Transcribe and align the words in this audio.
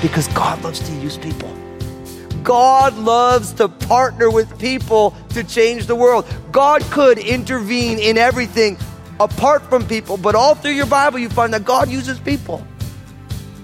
Because 0.00 0.28
God 0.28 0.62
loves 0.62 0.80
to 0.80 0.92
use 0.92 1.18
people. 1.18 1.57
God 2.48 2.96
loves 2.96 3.52
to 3.52 3.68
partner 3.68 4.30
with 4.30 4.58
people 4.58 5.14
to 5.34 5.44
change 5.44 5.84
the 5.84 5.94
world. 5.94 6.26
God 6.50 6.80
could 6.84 7.18
intervene 7.18 7.98
in 7.98 8.16
everything 8.16 8.78
apart 9.20 9.68
from 9.68 9.86
people, 9.86 10.16
but 10.16 10.34
all 10.34 10.54
through 10.54 10.70
your 10.70 10.86
Bible, 10.86 11.18
you 11.18 11.28
find 11.28 11.52
that 11.52 11.66
God 11.66 11.90
uses 11.90 12.18
people. 12.18 12.66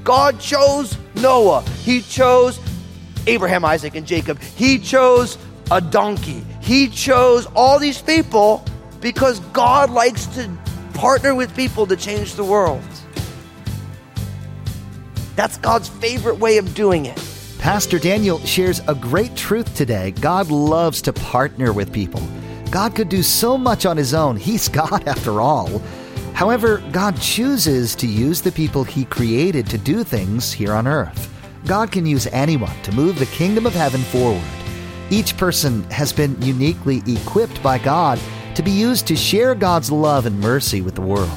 God 0.03 0.39
chose 0.39 0.99
Noah, 1.15 1.63
He 1.83 2.03
chose 2.03 2.61
Abraham, 3.27 3.65
Isaac, 3.65 3.95
and 3.95 4.07
Jacob, 4.07 4.39
He 4.39 4.79
chose 4.79 5.39
a 5.71 5.81
donkey, 5.81 6.45
He 6.61 6.89
chose 6.89 7.47
all 7.55 7.79
these 7.79 8.03
people 8.03 8.63
because 9.01 9.41
God 9.55 9.89
likes 9.89 10.27
to 10.37 10.47
partner 10.93 11.35
with 11.35 11.57
people 11.57 11.87
to 11.87 11.97
change 11.97 12.35
the 12.35 12.45
world. 12.45 12.83
That's 15.37 15.57
God's 15.57 15.89
favorite 15.89 16.39
way 16.39 16.59
of 16.59 16.75
doing 16.75 17.07
it. 17.07 17.34
Pastor 17.65 17.99
Daniel 17.99 18.39
shares 18.41 18.83
a 18.89 18.95
great 18.95 19.35
truth 19.37 19.75
today. 19.75 20.11
God 20.11 20.51
loves 20.51 21.01
to 21.01 21.15
partner 21.15 21.73
with 21.73 21.95
people. 21.95 22.21
God 22.71 22.95
could 22.95 23.09
do 23.09 23.23
so 23.23 23.57
much 23.57 23.87
on 23.87 23.97
his 23.97 24.13
own. 24.13 24.37
He's 24.37 24.69
God 24.83 25.09
after 25.09 25.41
all. 25.41 25.79
However, 26.35 26.83
God 26.93 27.19
chooses 27.23 27.95
to 27.95 28.07
use 28.07 28.43
the 28.43 28.53
people 28.53 28.85
he 28.85 29.07
created 29.07 29.67
to 29.71 29.79
do 29.79 30.05
things 30.05 30.53
here 30.53 30.75
on 30.75 30.87
earth. 30.87 31.33
God 31.65 31.91
can 31.91 32.05
use 32.05 32.27
anyone 32.33 32.77
to 32.83 32.93
move 32.93 33.19
the 33.19 33.25
kingdom 33.25 33.65
of 33.65 33.73
heaven 33.73 34.03
forward. 34.03 34.45
Each 35.09 35.35
person 35.35 35.85
has 35.85 36.13
been 36.13 36.39
uniquely 36.43 37.03
equipped 37.07 37.63
by 37.63 37.79
God 37.79 38.21
to 38.57 38.63
be 38.63 38.73
used 38.73 39.07
to 39.07 39.17
share 39.17 39.55
God's 39.55 39.91
love 39.91 40.27
and 40.27 40.39
mercy 40.39 40.83
with 40.83 40.97
the 40.97 41.01
world. 41.01 41.31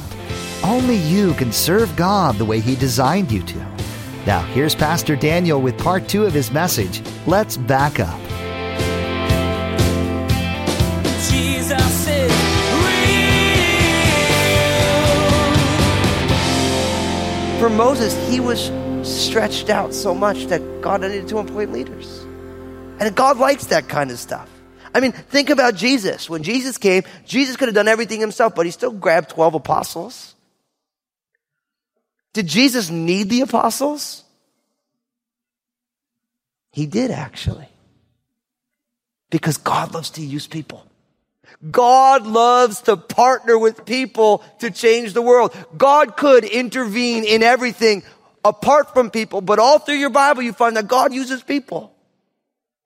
Only 0.61 0.97
you 0.97 1.35
can 1.35 1.53
serve 1.53 1.95
God 1.95 2.35
the 2.35 2.43
way 2.43 2.59
he 2.59 2.75
designed 2.75 3.31
you 3.31 3.43
to. 3.43 3.76
Now, 4.25 4.41
here's 4.53 4.75
Pastor 4.75 5.15
Daniel 5.15 5.61
with 5.61 5.77
part 5.77 6.07
two 6.07 6.25
of 6.25 6.33
his 6.33 6.51
message. 6.51 7.01
Let's 7.25 7.57
back 7.57 7.99
up. 7.99 8.19
Jesus 11.29 12.07
is 12.07 12.31
real. 12.83 12.99
For 17.59 17.69
Moses, 17.69 18.13
he 18.29 18.39
was 18.39 18.71
stretched 19.03 19.69
out 19.69 19.93
so 19.93 20.13
much 20.13 20.45
that 20.45 20.61
God 20.81 21.01
needed 21.01 21.27
to 21.29 21.39
employ 21.39 21.65
leaders. 21.65 22.25
And 22.99 23.15
God 23.15 23.37
likes 23.37 23.67
that 23.67 23.89
kind 23.89 24.11
of 24.11 24.19
stuff. 24.19 24.49
I 24.93 24.99
mean, 24.99 25.11
think 25.11 25.49
about 25.49 25.75
Jesus. 25.75 26.29
When 26.29 26.43
Jesus 26.43 26.77
came, 26.77 27.03
Jesus 27.25 27.55
could 27.55 27.67
have 27.67 27.75
done 27.75 27.87
everything 27.87 28.19
himself, 28.19 28.55
but 28.55 28.65
he 28.65 28.71
still 28.71 28.91
grabbed 28.91 29.29
12 29.29 29.55
apostles. 29.55 30.35
Did 32.37 32.45
Jesus 32.45 32.91
need 32.91 33.31
the 33.31 33.41
apostles? 33.41 34.23
He 36.71 36.85
did 36.85 37.09
actually. 37.09 37.67
Because 39.31 39.57
God 39.57 39.95
loves 39.95 40.11
to 40.11 40.21
use 40.21 40.45
people. 40.45 40.85
God 41.71 42.27
loves 42.27 42.81
to 42.81 42.95
partner 42.95 43.57
with 43.57 43.87
people 43.87 44.43
to 44.59 44.69
change 44.69 45.13
the 45.13 45.21
world. 45.23 45.51
God 45.75 46.15
could 46.15 46.43
intervene 46.43 47.23
in 47.23 47.41
everything 47.41 48.03
apart 48.45 48.93
from 48.93 49.09
people, 49.09 49.41
but 49.41 49.57
all 49.57 49.79
through 49.79 49.95
your 49.95 50.11
Bible 50.11 50.43
you 50.43 50.53
find 50.53 50.77
that 50.77 50.87
God 50.87 51.15
uses 51.15 51.41
people. 51.41 51.91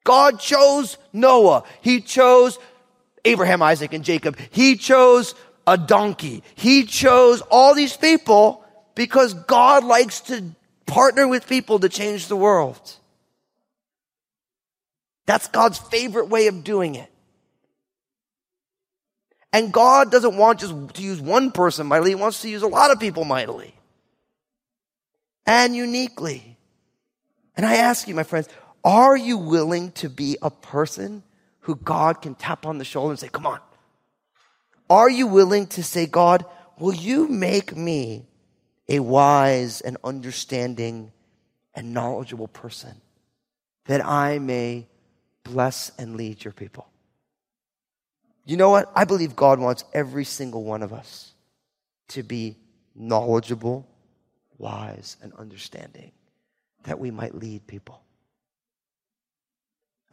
God 0.05 0.39
chose 0.39 0.97
Noah. 1.11 1.65
He 1.81 1.99
chose 1.99 2.57
Abraham, 3.25 3.61
Isaac, 3.61 3.91
and 3.91 4.05
Jacob. 4.05 4.37
He 4.49 4.77
chose 4.77 5.35
a 5.67 5.77
donkey. 5.77 6.41
He 6.55 6.85
chose 6.85 7.41
all 7.51 7.75
these 7.75 7.97
people 7.97 8.60
because 9.01 9.33
God 9.33 9.83
likes 9.83 10.21
to 10.21 10.43
partner 10.85 11.27
with 11.27 11.47
people 11.47 11.79
to 11.79 11.89
change 11.89 12.27
the 12.27 12.35
world. 12.35 12.79
That's 15.25 15.47
God's 15.47 15.79
favorite 15.79 16.29
way 16.29 16.45
of 16.45 16.63
doing 16.63 16.93
it. 16.93 17.11
And 19.51 19.73
God 19.73 20.11
doesn't 20.11 20.37
want 20.37 20.59
just 20.59 20.93
to 20.93 21.01
use 21.01 21.19
one 21.19 21.49
person 21.51 21.87
mightily, 21.87 22.11
He 22.11 22.15
wants 22.15 22.43
to 22.43 22.49
use 22.49 22.61
a 22.61 22.67
lot 22.67 22.91
of 22.91 22.99
people 22.99 23.25
mightily 23.25 23.73
and 25.47 25.75
uniquely. 25.75 26.57
And 27.57 27.65
I 27.65 27.77
ask 27.77 28.07
you, 28.07 28.13
my 28.13 28.21
friends, 28.21 28.49
are 28.83 29.17
you 29.17 29.39
willing 29.39 29.93
to 29.93 30.09
be 30.09 30.37
a 30.43 30.51
person 30.51 31.23
who 31.61 31.73
God 31.73 32.21
can 32.21 32.35
tap 32.35 32.67
on 32.67 32.77
the 32.77 32.85
shoulder 32.85 33.13
and 33.13 33.19
say, 33.19 33.29
Come 33.29 33.47
on? 33.47 33.61
Are 34.91 35.09
you 35.09 35.25
willing 35.25 35.65
to 35.69 35.81
say, 35.81 36.05
God, 36.05 36.45
will 36.77 36.93
you 36.93 37.27
make 37.27 37.75
me 37.75 38.27
a 38.91 38.99
wise 38.99 39.79
and 39.79 39.97
understanding 40.03 41.13
and 41.73 41.93
knowledgeable 41.93 42.49
person 42.49 42.99
that 43.85 44.05
I 44.05 44.37
may 44.37 44.85
bless 45.45 45.93
and 45.97 46.17
lead 46.17 46.43
your 46.43 46.51
people? 46.51 46.89
You 48.43 48.57
know 48.57 48.69
what? 48.69 48.91
I 48.93 49.05
believe 49.05 49.33
God 49.33 49.59
wants 49.59 49.85
every 49.93 50.25
single 50.25 50.65
one 50.65 50.83
of 50.83 50.91
us 50.91 51.31
to 52.09 52.21
be 52.21 52.57
knowledgeable, 52.93 53.87
wise, 54.57 55.15
and 55.21 55.31
understanding 55.35 56.11
that 56.83 56.99
we 56.99 57.11
might 57.11 57.33
lead 57.33 57.65
people. 57.67 58.01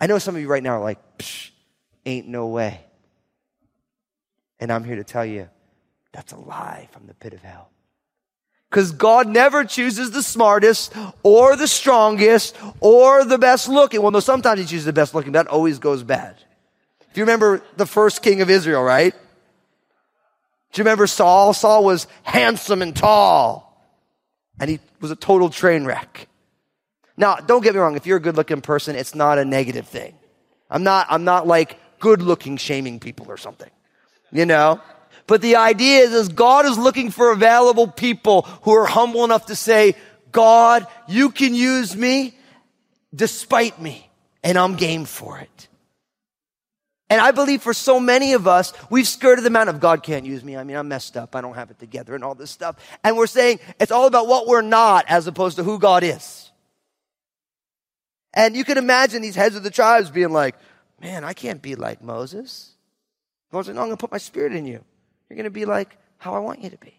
I 0.00 0.06
know 0.06 0.18
some 0.18 0.36
of 0.36 0.40
you 0.40 0.46
right 0.46 0.62
now 0.62 0.74
are 0.74 0.84
like, 0.84 1.00
ain't 2.06 2.28
no 2.28 2.46
way. 2.46 2.80
And 4.60 4.70
I'm 4.70 4.84
here 4.84 4.96
to 4.96 5.04
tell 5.04 5.26
you 5.26 5.48
that's 6.12 6.32
a 6.32 6.36
lie 6.36 6.88
from 6.92 7.08
the 7.08 7.14
pit 7.14 7.32
of 7.32 7.42
hell. 7.42 7.70
Because 8.70 8.92
God 8.92 9.28
never 9.28 9.64
chooses 9.64 10.10
the 10.10 10.22
smartest 10.22 10.94
or 11.22 11.56
the 11.56 11.68
strongest 11.68 12.56
or 12.80 13.24
the 13.24 13.38
best 13.38 13.68
looking. 13.68 14.02
Well, 14.02 14.10
no, 14.10 14.20
sometimes 14.20 14.60
He 14.60 14.66
chooses 14.66 14.84
the 14.84 14.92
best 14.92 15.14
looking. 15.14 15.32
That 15.32 15.46
always 15.46 15.78
goes 15.78 16.02
bad. 16.02 16.36
If 17.10 17.16
you 17.16 17.22
remember 17.22 17.62
the 17.76 17.86
first 17.86 18.22
king 18.22 18.42
of 18.42 18.50
Israel, 18.50 18.82
right? 18.82 19.14
Do 20.72 20.80
you 20.80 20.84
remember 20.84 21.06
Saul? 21.06 21.54
Saul 21.54 21.84
was 21.84 22.06
handsome 22.22 22.82
and 22.82 22.94
tall. 22.94 23.64
And 24.60 24.68
he 24.68 24.80
was 25.00 25.10
a 25.10 25.16
total 25.16 25.48
train 25.48 25.84
wreck. 25.84 26.28
Now, 27.16 27.36
don't 27.36 27.62
get 27.62 27.74
me 27.74 27.80
wrong. 27.80 27.96
If 27.96 28.06
you're 28.06 28.18
a 28.18 28.20
good 28.20 28.36
looking 28.36 28.60
person, 28.60 28.96
it's 28.96 29.14
not 29.14 29.38
a 29.38 29.44
negative 29.44 29.88
thing. 29.88 30.14
I'm 30.70 30.82
not, 30.82 31.06
I'm 31.08 31.24
not 31.24 31.46
like 31.46 31.78
good 32.00 32.20
looking 32.20 32.56
shaming 32.56 33.00
people 33.00 33.26
or 33.28 33.36
something. 33.36 33.70
You 34.30 34.46
know? 34.46 34.80
But 35.28 35.42
the 35.42 35.56
idea 35.56 36.00
is, 36.00 36.12
is 36.12 36.28
God 36.30 36.66
is 36.66 36.76
looking 36.76 37.10
for 37.10 37.30
available 37.30 37.86
people 37.86 38.42
who 38.62 38.72
are 38.72 38.86
humble 38.86 39.24
enough 39.24 39.46
to 39.46 39.54
say, 39.54 39.94
God, 40.32 40.86
you 41.06 41.30
can 41.30 41.54
use 41.54 41.94
me 41.94 42.36
despite 43.14 43.80
me, 43.80 44.10
and 44.42 44.58
I'm 44.58 44.74
game 44.74 45.04
for 45.04 45.38
it. 45.38 45.68
And 47.10 47.20
I 47.20 47.30
believe 47.30 47.62
for 47.62 47.74
so 47.74 48.00
many 48.00 48.32
of 48.32 48.46
us, 48.46 48.72
we've 48.90 49.06
skirted 49.06 49.44
the 49.44 49.50
mountain 49.50 49.74
of 49.74 49.80
God 49.80 50.02
can't 50.02 50.26
use 50.26 50.42
me. 50.42 50.56
I 50.56 50.64
mean, 50.64 50.76
I'm 50.76 50.88
messed 50.88 51.16
up. 51.16 51.36
I 51.36 51.40
don't 51.40 51.54
have 51.54 51.70
it 51.70 51.78
together 51.78 52.14
and 52.14 52.24
all 52.24 52.34
this 52.34 52.50
stuff. 52.50 52.76
And 53.04 53.16
we're 53.16 53.26
saying 53.26 53.60
it's 53.78 53.92
all 53.92 54.06
about 54.06 54.28
what 54.28 54.46
we're 54.46 54.62
not 54.62 55.04
as 55.08 55.26
opposed 55.26 55.56
to 55.56 55.62
who 55.62 55.78
God 55.78 56.02
is. 56.04 56.50
And 58.34 58.56
you 58.56 58.64
can 58.64 58.78
imagine 58.78 59.22
these 59.22 59.36
heads 59.36 59.56
of 59.56 59.62
the 59.62 59.70
tribes 59.70 60.10
being 60.10 60.32
like, 60.32 60.54
man, 61.00 61.24
I 61.24 61.32
can't 61.32 61.62
be 61.62 61.76
like 61.76 62.02
Moses. 62.02 62.72
Like, 63.52 63.66
no, 63.68 63.72
I'm 63.72 63.76
going 63.76 63.90
to 63.90 63.96
put 63.96 64.12
my 64.12 64.18
spirit 64.18 64.54
in 64.54 64.66
you. 64.66 64.84
You're 65.28 65.36
going 65.36 65.44
to 65.44 65.50
be 65.50 65.64
like 65.64 65.96
how 66.18 66.34
I 66.34 66.38
want 66.38 66.62
you 66.62 66.70
to 66.70 66.78
be. 66.78 66.98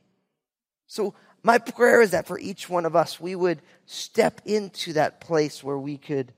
So 0.88 1.14
my 1.44 1.58
prayer 1.58 2.02
is 2.02 2.12
that 2.12 2.28
for 2.28 2.40
each 2.40 2.70
one 2.70 2.86
of 2.86 2.96
us, 2.96 3.20
we 3.20 3.36
would 3.36 3.62
step 3.86 4.42
into 4.46 4.94
that 4.94 5.22
place 5.22 5.64
where 5.64 5.78
we 5.78 5.98
could 5.98 6.34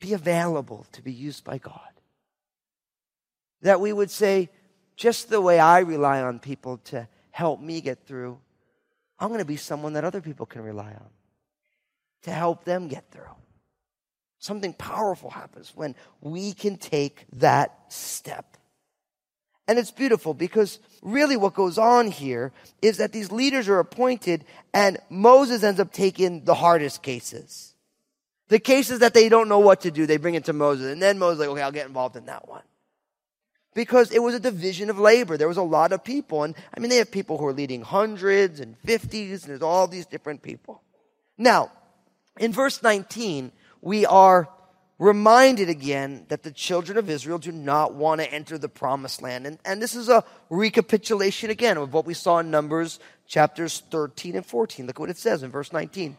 be 0.00 0.12
available 0.12 0.86
to 0.92 1.02
be 1.02 1.12
used 1.12 1.44
by 1.44 1.58
God. 1.58 1.80
That 3.62 3.80
we 3.80 3.92
would 3.92 4.10
say, 4.10 4.50
just 4.96 5.28
the 5.28 5.40
way 5.40 5.58
I 5.58 5.80
rely 5.80 6.20
on 6.20 6.40
people 6.40 6.78
to 6.86 7.08
help 7.30 7.60
me 7.60 7.80
get 7.80 8.06
through, 8.06 8.38
I'm 9.18 9.28
going 9.28 9.38
to 9.38 9.44
be 9.44 9.56
someone 9.56 9.92
that 9.92 10.04
other 10.04 10.20
people 10.20 10.46
can 10.46 10.62
rely 10.62 10.90
on 10.92 11.10
to 12.22 12.32
help 12.32 12.64
them 12.64 12.88
get 12.88 13.10
through. 13.10 13.22
Something 14.38 14.72
powerful 14.72 15.30
happens 15.30 15.72
when 15.74 15.94
we 16.20 16.52
can 16.52 16.76
take 16.76 17.26
that 17.34 17.92
step. 17.92 18.56
And 19.68 19.78
it's 19.78 19.92
beautiful 19.92 20.34
because 20.34 20.80
really 21.02 21.36
what 21.36 21.54
goes 21.54 21.78
on 21.78 22.10
here 22.10 22.52
is 22.82 22.98
that 22.98 23.12
these 23.12 23.30
leaders 23.30 23.68
are 23.68 23.78
appointed 23.78 24.44
and 24.74 24.98
Moses 25.08 25.62
ends 25.62 25.78
up 25.78 25.92
taking 25.92 26.44
the 26.44 26.54
hardest 26.54 27.02
cases. 27.02 27.74
The 28.48 28.58
cases 28.58 28.98
that 28.98 29.14
they 29.14 29.28
don't 29.28 29.48
know 29.48 29.60
what 29.60 29.82
to 29.82 29.90
do, 29.90 30.04
they 30.04 30.16
bring 30.16 30.34
it 30.34 30.44
to 30.46 30.52
Moses. 30.52 30.92
And 30.92 31.00
then 31.00 31.18
Moses 31.18 31.34
is 31.36 31.40
like, 31.40 31.48
okay, 31.50 31.62
I'll 31.62 31.72
get 31.72 31.86
involved 31.86 32.16
in 32.16 32.26
that 32.26 32.48
one. 32.48 32.62
because 33.74 34.12
it 34.12 34.22
was 34.22 34.34
a 34.34 34.40
division 34.40 34.90
of 34.90 34.98
labor. 34.98 35.36
There 35.36 35.48
was 35.48 35.56
a 35.56 35.62
lot 35.62 35.92
of 35.92 36.04
people. 36.04 36.42
And 36.44 36.54
I 36.76 36.80
mean, 36.80 36.90
they 36.90 36.96
have 36.96 37.10
people 37.10 37.38
who 37.38 37.46
are 37.46 37.52
leading 37.52 37.82
hundreds 37.82 38.60
and 38.60 38.76
fifties, 38.78 39.42
and 39.42 39.50
there's 39.50 39.62
all 39.62 39.86
these 39.86 40.06
different 40.06 40.42
people. 40.42 40.82
Now, 41.38 41.70
in 42.38 42.52
verse 42.52 42.82
19, 42.82 43.52
we 43.80 44.06
are 44.06 44.48
reminded 44.98 45.68
again 45.68 46.26
that 46.28 46.42
the 46.42 46.50
children 46.50 46.96
of 46.98 47.10
Israel 47.10 47.38
do 47.38 47.52
not 47.52 47.94
want 47.94 48.20
to 48.20 48.32
enter 48.32 48.56
the 48.58 48.68
promised 48.68 49.22
land. 49.22 49.46
And, 49.46 49.58
and 49.64 49.82
this 49.82 49.96
is 49.96 50.08
a 50.08 50.24
recapitulation 50.50 51.50
again 51.50 51.76
of 51.76 51.92
what 51.92 52.06
we 52.06 52.14
saw 52.14 52.38
in 52.38 52.50
Numbers 52.50 53.00
chapters 53.26 53.82
13 53.90 54.36
and 54.36 54.46
14. 54.46 54.86
Look 54.86 54.98
what 54.98 55.10
it 55.10 55.18
says 55.18 55.42
in 55.42 55.50
verse 55.50 55.72
19. 55.72 56.16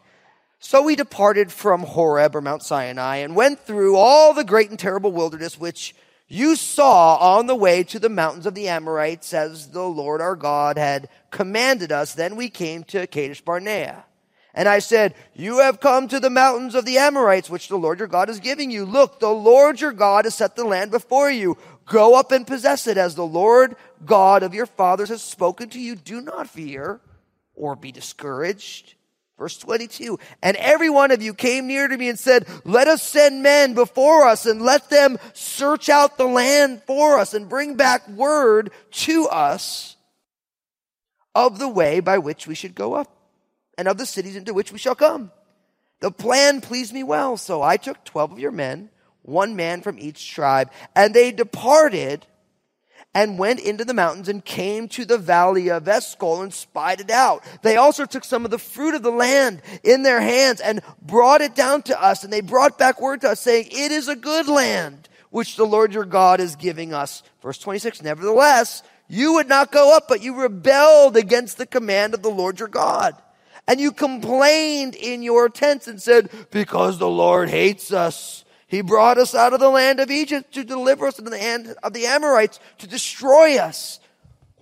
So 0.60 0.81
we 0.81 0.96
departed 0.96 1.52
from 1.52 1.84
Horeb 1.84 2.36
or 2.36 2.42
Mount 2.42 2.64
Sinai 2.64 3.18
and 3.18 3.36
went 3.36 3.60
through 3.60 3.98
all 3.98 4.34
the 4.34 4.46
great 4.46 4.70
and 4.70 4.80
terrible 4.80 5.12
wilderness 5.12 5.60
which 5.60 5.94
you 6.28 6.56
saw 6.56 7.18
on 7.18 7.48
the 7.48 7.56
way 7.56 7.84
to 7.84 8.00
the 8.00 8.10
mountains 8.10 8.46
of 8.46 8.56
the 8.56 8.70
Amorites 8.70 9.34
as 9.34 9.70
the 9.70 9.84
Lord 9.84 10.22
our 10.22 10.36
God 10.36 10.78
had 10.78 11.10
commanded 11.31 11.92
us. 11.92 12.14
Then 12.14 12.36
we 12.36 12.50
came 12.50 12.84
to 12.86 13.06
Kadesh 13.08 13.42
Barnea. 13.42 14.06
And 14.53 14.69
I 14.69 14.79
said, 14.79 15.15
You 15.33 15.59
have 15.59 15.79
come 15.79 16.07
to 16.07 16.19
the 16.19 16.29
mountains 16.29 16.75
of 16.75 16.85
the 16.85 16.97
Amorites, 16.97 17.50
which 17.50 17.69
the 17.69 17.77
Lord 17.77 18.00
your 18.00 18.07
God 18.07 18.29
is 18.29 18.39
giving 18.39 18.69
you. 18.69 18.85
Look, 18.85 19.19
the 19.19 19.29
Lord 19.29 19.81
your 19.81 19.91
God 19.91 20.25
has 20.25 20.35
set 20.35 20.55
the 20.55 20.63
land 20.63 20.91
before 20.91 21.31
you. 21.31 21.57
Go 21.85 22.15
up 22.17 22.31
and 22.31 22.45
possess 22.45 22.88
it 22.88 22.97
as 22.97 23.15
the 23.15 23.25
Lord 23.25 23.75
God 24.05 24.44
of 24.44 24.53
your 24.53 24.67
fathers 24.67 25.09
has 25.09 25.21
spoken 25.21 25.69
to 25.69 25.79
you. 25.79 25.95
Do 25.95 26.21
not 26.21 26.50
fear 26.50 27.01
or 27.55 27.75
be 27.75 27.91
discouraged. 27.91 28.94
Verse 29.39 29.57
22. 29.57 30.19
And 30.44 30.55
every 30.57 30.89
one 30.89 31.09
of 31.09 31.21
you 31.21 31.33
came 31.33 31.67
near 31.67 31.88
to 31.88 31.97
me 31.97 32.07
and 32.07 32.19
said, 32.19 32.47
let 32.63 32.88
us 32.88 33.01
send 33.01 33.41
men 33.41 33.73
before 33.73 34.27
us 34.27 34.45
and 34.45 34.61
let 34.61 34.89
them 34.91 35.17
search 35.33 35.89
out 35.89 36.17
the 36.17 36.27
land 36.27 36.83
for 36.85 37.17
us 37.17 37.33
and 37.33 37.50
bring 37.50 37.75
back 37.75 38.07
word 38.07 38.71
to 38.91 39.27
us 39.27 39.97
of 41.33 41.57
the 41.57 41.67
way 41.67 42.00
by 42.00 42.19
which 42.19 42.45
we 42.45 42.53
should 42.53 42.75
go 42.75 42.94
up 42.94 43.23
and 43.78 43.88
of 43.88 43.98
the 43.98 44.06
cities 44.06 44.36
into 44.36 44.54
which 44.54 44.72
we 44.72 44.80
shall 44.80 44.96
come. 44.96 45.31
The 46.00 46.12
plan 46.12 46.62
pleased 46.62 46.94
me 46.94 47.04
well. 47.04 47.38
So 47.38 47.62
I 47.62 47.78
took 47.78 48.04
12 48.04 48.34
of 48.34 48.40
your 48.40 48.52
men, 48.52 48.90
one 49.22 49.56
man 49.56 49.81
from 49.81 49.98
each 50.00 50.30
tribe, 50.31 50.72
and 50.96 51.14
they 51.14 51.31
departed 51.31 52.25
and 53.16 53.38
went 53.38 53.60
into 53.60 53.86
the 53.86 53.94
mountains 53.94 54.28
and 54.28 54.44
came 54.44 54.88
to 54.88 55.06
the 55.06 55.18
valley 55.18 55.70
of 55.70 55.88
Eshcol 55.88 56.42
and 56.42 56.54
spied 56.54 57.00
it 57.00 57.12
out. 57.12 57.44
They 57.62 57.75
also 57.75 58.06
took 58.06 58.24
some 58.24 58.44
of 58.44 58.52
the 58.52 58.58
fruit 58.58 58.96
of 58.96 59.04
the 59.04 59.12
land 59.12 59.62
in 59.84 60.04
their 60.04 60.20
hands 60.20 60.60
and 60.62 60.81
brought 61.02 61.42
it 61.42 61.54
down 61.54 61.84
to 61.84 62.04
us. 62.04 62.24
And 62.24 62.34
they 62.34 62.42
brought 62.42 62.80
back 62.80 63.00
word 63.00 63.22
to 63.22 63.30
us 63.30 63.40
saying, 63.40 63.68
it 63.70 63.92
is 63.92 64.08
a 64.08 64.16
good 64.16 64.48
land 64.48 65.10
which 65.30 65.58
the 65.58 65.66
Lord 65.66 65.94
your 65.94 66.06
God 66.06 66.40
is 66.40 66.56
giving 66.56 66.94
us. 66.94 67.24
Verse 67.42 67.60
26, 67.60 68.02
nevertheless, 68.02 68.84
you 69.08 69.34
would 69.34 69.48
not 69.48 69.72
go 69.72 69.96
up, 69.96 70.08
but 70.08 70.24
you 70.24 70.42
rebelled 70.42 71.16
against 71.16 71.58
the 71.58 71.66
command 71.68 72.14
of 72.14 72.24
the 72.24 72.30
Lord 72.30 72.60
your 72.60 72.68
God. 72.68 73.16
And 73.68 73.80
you 73.80 73.92
complained 73.92 74.95
in 74.95 75.24
your 75.24 75.50
tents 75.50 75.88
and 75.88 76.01
said, 76.01 76.30
because 76.51 76.98
the 76.98 77.10
Lord 77.10 77.50
hates 77.50 77.94
us 77.94 78.44
he 78.74 78.81
brought 78.81 79.19
us 79.19 79.36
out 79.36 79.54
of 79.54 79.60
the 79.60 79.69
land 79.69 80.00
of 80.00 80.10
Egypt 80.10 80.56
to 80.56 80.63
deliver 80.63 81.06
us 81.06 81.19
into 81.19 81.30
the 81.30 81.38
hand 81.38 81.75
of 81.83 81.94
the 81.94 82.07
Amorites 82.07 82.60
to 82.80 82.88
destroy 82.88 83.57
us. 83.57 84.00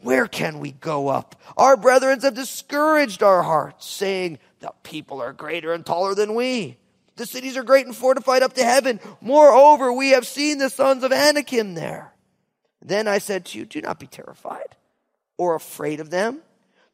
Where 0.01 0.27
can 0.27 0.59
we 0.59 0.73
go 0.73 1.07
up? 1.07 1.41
Our 1.55 1.77
brethren 1.77 2.19
have 2.19 2.33
discouraged 2.33 3.23
our 3.23 3.41
hearts, 3.41 3.87
saying, 3.87 4.39
The 4.59 4.73
people 4.83 5.21
are 5.21 5.31
greater 5.31 5.71
and 5.71 5.85
taller 5.85 6.13
than 6.13 6.35
we. 6.35 6.75
The 7.15 7.25
cities 7.25 7.55
are 7.55 7.63
great 7.63 7.85
and 7.85 7.95
fortified 7.95 8.43
up 8.43 8.51
to 8.55 8.65
heaven. 8.65 8.99
Moreover, 9.21 9.93
we 9.93 10.09
have 10.09 10.27
seen 10.27 10.57
the 10.57 10.69
sons 10.69 11.05
of 11.05 11.13
Anakim 11.13 11.75
there. 11.75 12.11
Then 12.81 13.07
I 13.07 13.19
said 13.19 13.45
to 13.45 13.59
you, 13.59 13.63
Do 13.63 13.79
not 13.79 13.97
be 13.97 14.07
terrified 14.07 14.75
or 15.37 15.55
afraid 15.55 16.01
of 16.01 16.09
them. 16.09 16.41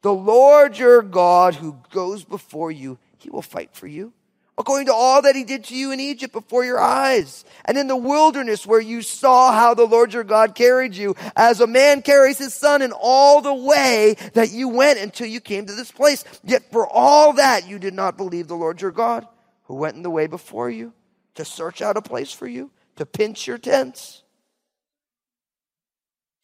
The 0.01 0.13
Lord 0.13 0.77
your 0.77 1.01
God 1.01 1.55
who 1.55 1.77
goes 1.91 2.23
before 2.23 2.71
you, 2.71 2.99
he 3.17 3.29
will 3.29 3.41
fight 3.41 3.73
for 3.73 3.87
you 3.87 4.13
according 4.57 4.87
to 4.87 4.93
all 4.93 5.21
that 5.21 5.35
he 5.35 5.43
did 5.43 5.65
to 5.65 5.75
you 5.75 5.91
in 5.91 5.99
Egypt 5.99 6.33
before 6.33 6.65
your 6.65 6.79
eyes, 6.79 7.45
and 7.65 7.77
in 7.77 7.87
the 7.87 7.95
wilderness 7.95 8.65
where 8.65 8.81
you 8.81 9.01
saw 9.01 9.51
how 9.51 9.73
the 9.73 9.85
Lord 9.85 10.13
your 10.13 10.23
God 10.23 10.55
carried 10.55 10.95
you, 10.95 11.15
as 11.35 11.61
a 11.61 11.67
man 11.67 12.01
carries 12.01 12.39
his 12.39 12.53
son 12.53 12.81
in 12.81 12.91
all 12.91 13.41
the 13.41 13.53
way 13.53 14.15
that 14.33 14.51
you 14.51 14.67
went 14.69 14.99
until 14.99 15.27
you 15.27 15.39
came 15.39 15.67
to 15.67 15.75
this 15.75 15.91
place. 15.91 16.23
Yet 16.43 16.71
for 16.71 16.87
all 16.87 17.33
that 17.33 17.67
you 17.67 17.77
did 17.77 17.93
not 17.93 18.17
believe 18.17 18.47
the 18.47 18.55
Lord 18.55 18.81
your 18.81 18.91
God, 18.91 19.27
who 19.65 19.75
went 19.75 19.95
in 19.95 20.03
the 20.03 20.09
way 20.09 20.27
before 20.27 20.69
you, 20.69 20.93
to 21.35 21.45
search 21.45 21.81
out 21.81 21.97
a 21.97 22.01
place 22.01 22.31
for 22.31 22.47
you, 22.47 22.71
to 22.95 23.05
pinch 23.05 23.45
your 23.45 23.59
tents, 23.59 24.23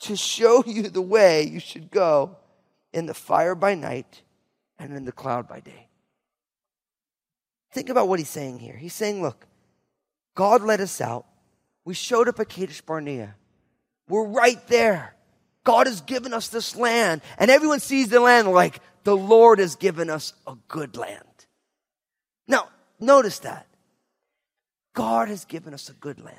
to 0.01 0.15
show 0.15 0.63
you 0.67 0.83
the 0.83 1.01
way 1.01 1.43
you 1.43 1.59
should 1.59 1.89
go 1.89 2.37
in 2.93 3.05
the 3.05 3.13
fire 3.13 3.55
by 3.55 3.75
night 3.75 4.21
and 4.79 4.93
in 4.95 5.05
the 5.05 5.11
cloud 5.11 5.47
by 5.47 5.59
day. 5.59 5.89
Think 7.71 7.89
about 7.89 8.07
what 8.07 8.19
he's 8.19 8.29
saying 8.29 8.59
here. 8.59 8.77
He's 8.77 8.93
saying, 8.93 9.21
look, 9.21 9.47
God 10.35 10.61
let 10.61 10.79
us 10.79 11.01
out. 11.01 11.25
We 11.85 11.93
showed 11.93 12.29
up 12.29 12.39
at 12.39 12.49
Kadesh 12.49 12.81
Barnea. 12.81 13.35
We're 14.07 14.27
right 14.27 14.65
there. 14.67 15.15
God 15.63 15.87
has 15.87 16.01
given 16.01 16.33
us 16.33 16.49
this 16.49 16.75
land. 16.75 17.21
And 17.37 17.49
everyone 17.49 17.79
sees 17.79 18.09
the 18.09 18.19
land 18.19 18.47
like, 18.49 18.79
the 19.03 19.17
Lord 19.17 19.59
has 19.59 19.75
given 19.75 20.09
us 20.09 20.33
a 20.45 20.55
good 20.67 20.95
land. 20.95 21.23
Now, 22.47 22.69
notice 22.99 23.39
that. 23.39 23.67
God 24.93 25.27
has 25.27 25.45
given 25.45 25.73
us 25.73 25.89
a 25.89 25.93
good 25.93 26.19
land. 26.19 26.37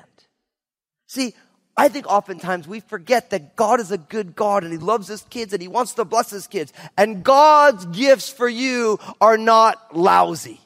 See, 1.07 1.35
I 1.77 1.89
think 1.89 2.07
oftentimes 2.07 2.67
we 2.67 2.79
forget 2.79 3.31
that 3.31 3.55
God 3.55 3.81
is 3.81 3.91
a 3.91 3.97
good 3.97 4.35
God 4.35 4.63
and 4.63 4.71
He 4.71 4.79
loves 4.79 5.07
His 5.07 5.23
kids 5.23 5.51
and 5.51 5.61
He 5.61 5.67
wants 5.67 5.93
to 5.95 6.05
bless 6.05 6.29
His 6.29 6.47
kids. 6.47 6.71
And 6.97 7.23
God's 7.23 7.85
gifts 7.87 8.29
for 8.29 8.47
you 8.47 8.97
are 9.19 9.37
not 9.37 9.95
lousy. 9.95 10.61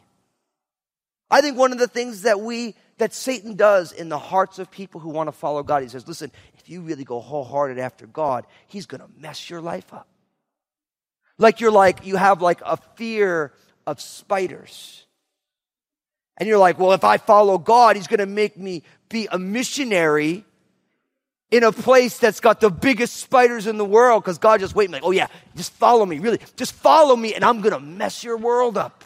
I 1.32 1.42
think 1.42 1.58
one 1.58 1.72
of 1.72 1.80
the 1.80 1.88
things 1.88 2.24
that 2.24 2.40
we, 2.42 2.76
that 2.98 3.14
Satan 3.14 3.56
does 3.56 3.92
in 3.92 4.10
the 4.10 4.20
hearts 4.20 4.60
of 4.60 4.70
people 4.70 5.00
who 5.00 5.10
want 5.10 5.28
to 5.28 5.32
follow 5.32 5.64
God, 5.64 5.82
he 5.82 5.90
says, 5.90 6.08
listen, 6.08 6.32
if 6.58 6.70
you 6.70 6.82
really 6.82 7.04
go 7.04 7.20
wholehearted 7.20 7.80
after 7.80 8.06
God, 8.06 8.46
he's 8.68 8.86
going 8.86 9.02
to 9.02 9.10
mess 9.18 9.50
your 9.50 9.62
life 9.62 9.94
up. 9.94 10.08
Like 11.40 11.60
you're 11.60 11.72
like, 11.72 12.06
you 12.06 12.18
have 12.18 12.42
like 12.42 12.62
a 12.66 12.78
fear 12.96 13.54
of 13.88 14.02
spiders. 14.02 15.06
And 16.38 16.48
you're 16.48 16.58
like, 16.58 16.78
well, 16.78 16.94
if 16.94 17.04
I 17.04 17.18
follow 17.18 17.58
God, 17.58 17.96
he's 17.96 18.08
going 18.08 18.20
to 18.20 18.26
make 18.26 18.58
me 18.58 18.84
be 19.10 19.28
a 19.32 19.40
missionary 19.40 20.46
in 21.52 21.64
a 21.64 21.72
place 21.72 22.20
that's 22.20 22.40
got 22.40 22.60
the 22.60 22.70
biggest 22.70 23.18
spiders 23.18 23.66
in 23.66 23.78
the 23.78 23.86
world 23.86 24.24
because 24.24 24.38
God 24.38 24.60
just 24.60 24.76
waiting 24.76 24.94
like, 24.94 25.04
oh 25.04 25.12
yeah, 25.12 25.28
just 25.56 25.72
follow 25.74 26.06
me, 26.06 26.20
really, 26.20 26.40
just 26.56 26.74
follow 26.74 27.16
me 27.16 27.34
and 27.34 27.44
I'm 27.44 27.62
to 27.74 27.80
mess 27.80 28.24
your 28.24 28.38
world 28.38 28.78
up. 28.78 29.04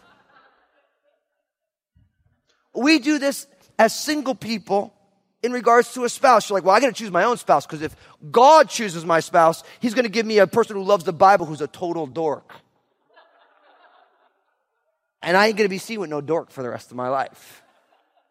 We 2.75 2.99
do 2.99 3.19
this 3.19 3.47
as 3.79 3.95
single 3.95 4.35
people 4.35 4.93
in 5.41 5.51
regards 5.51 5.93
to 5.93 6.05
a 6.05 6.09
spouse. 6.09 6.49
You're 6.49 6.57
like, 6.57 6.65
well, 6.65 6.75
I 6.75 6.79
got 6.79 6.87
to 6.87 6.93
choose 6.93 7.11
my 7.11 7.23
own 7.23 7.37
spouse 7.37 7.65
because 7.65 7.81
if 7.81 7.95
God 8.31 8.69
chooses 8.69 9.05
my 9.05 9.19
spouse, 9.19 9.63
He's 9.79 9.93
to 10.05 10.09
give 10.09 10.25
me 10.25 10.39
a 10.39 10.47
person 10.47 10.75
who 10.75 10.83
loves 10.83 11.03
the 11.03 11.13
Bible 11.13 11.45
who's 11.45 11.61
a 11.61 11.67
total 11.67 12.07
dork. 12.07 12.53
And 15.21 15.37
I 15.37 15.47
ain't 15.47 15.55
to 15.67 15.69
be 15.69 15.77
seen 15.77 16.01
with 16.01 16.09
no 16.09 16.19
dork 16.19 16.51
for 16.51 16.63
the 16.63 16.69
rest 16.69 16.91
of 16.91 16.97
my 16.97 17.07
life. 17.07 17.63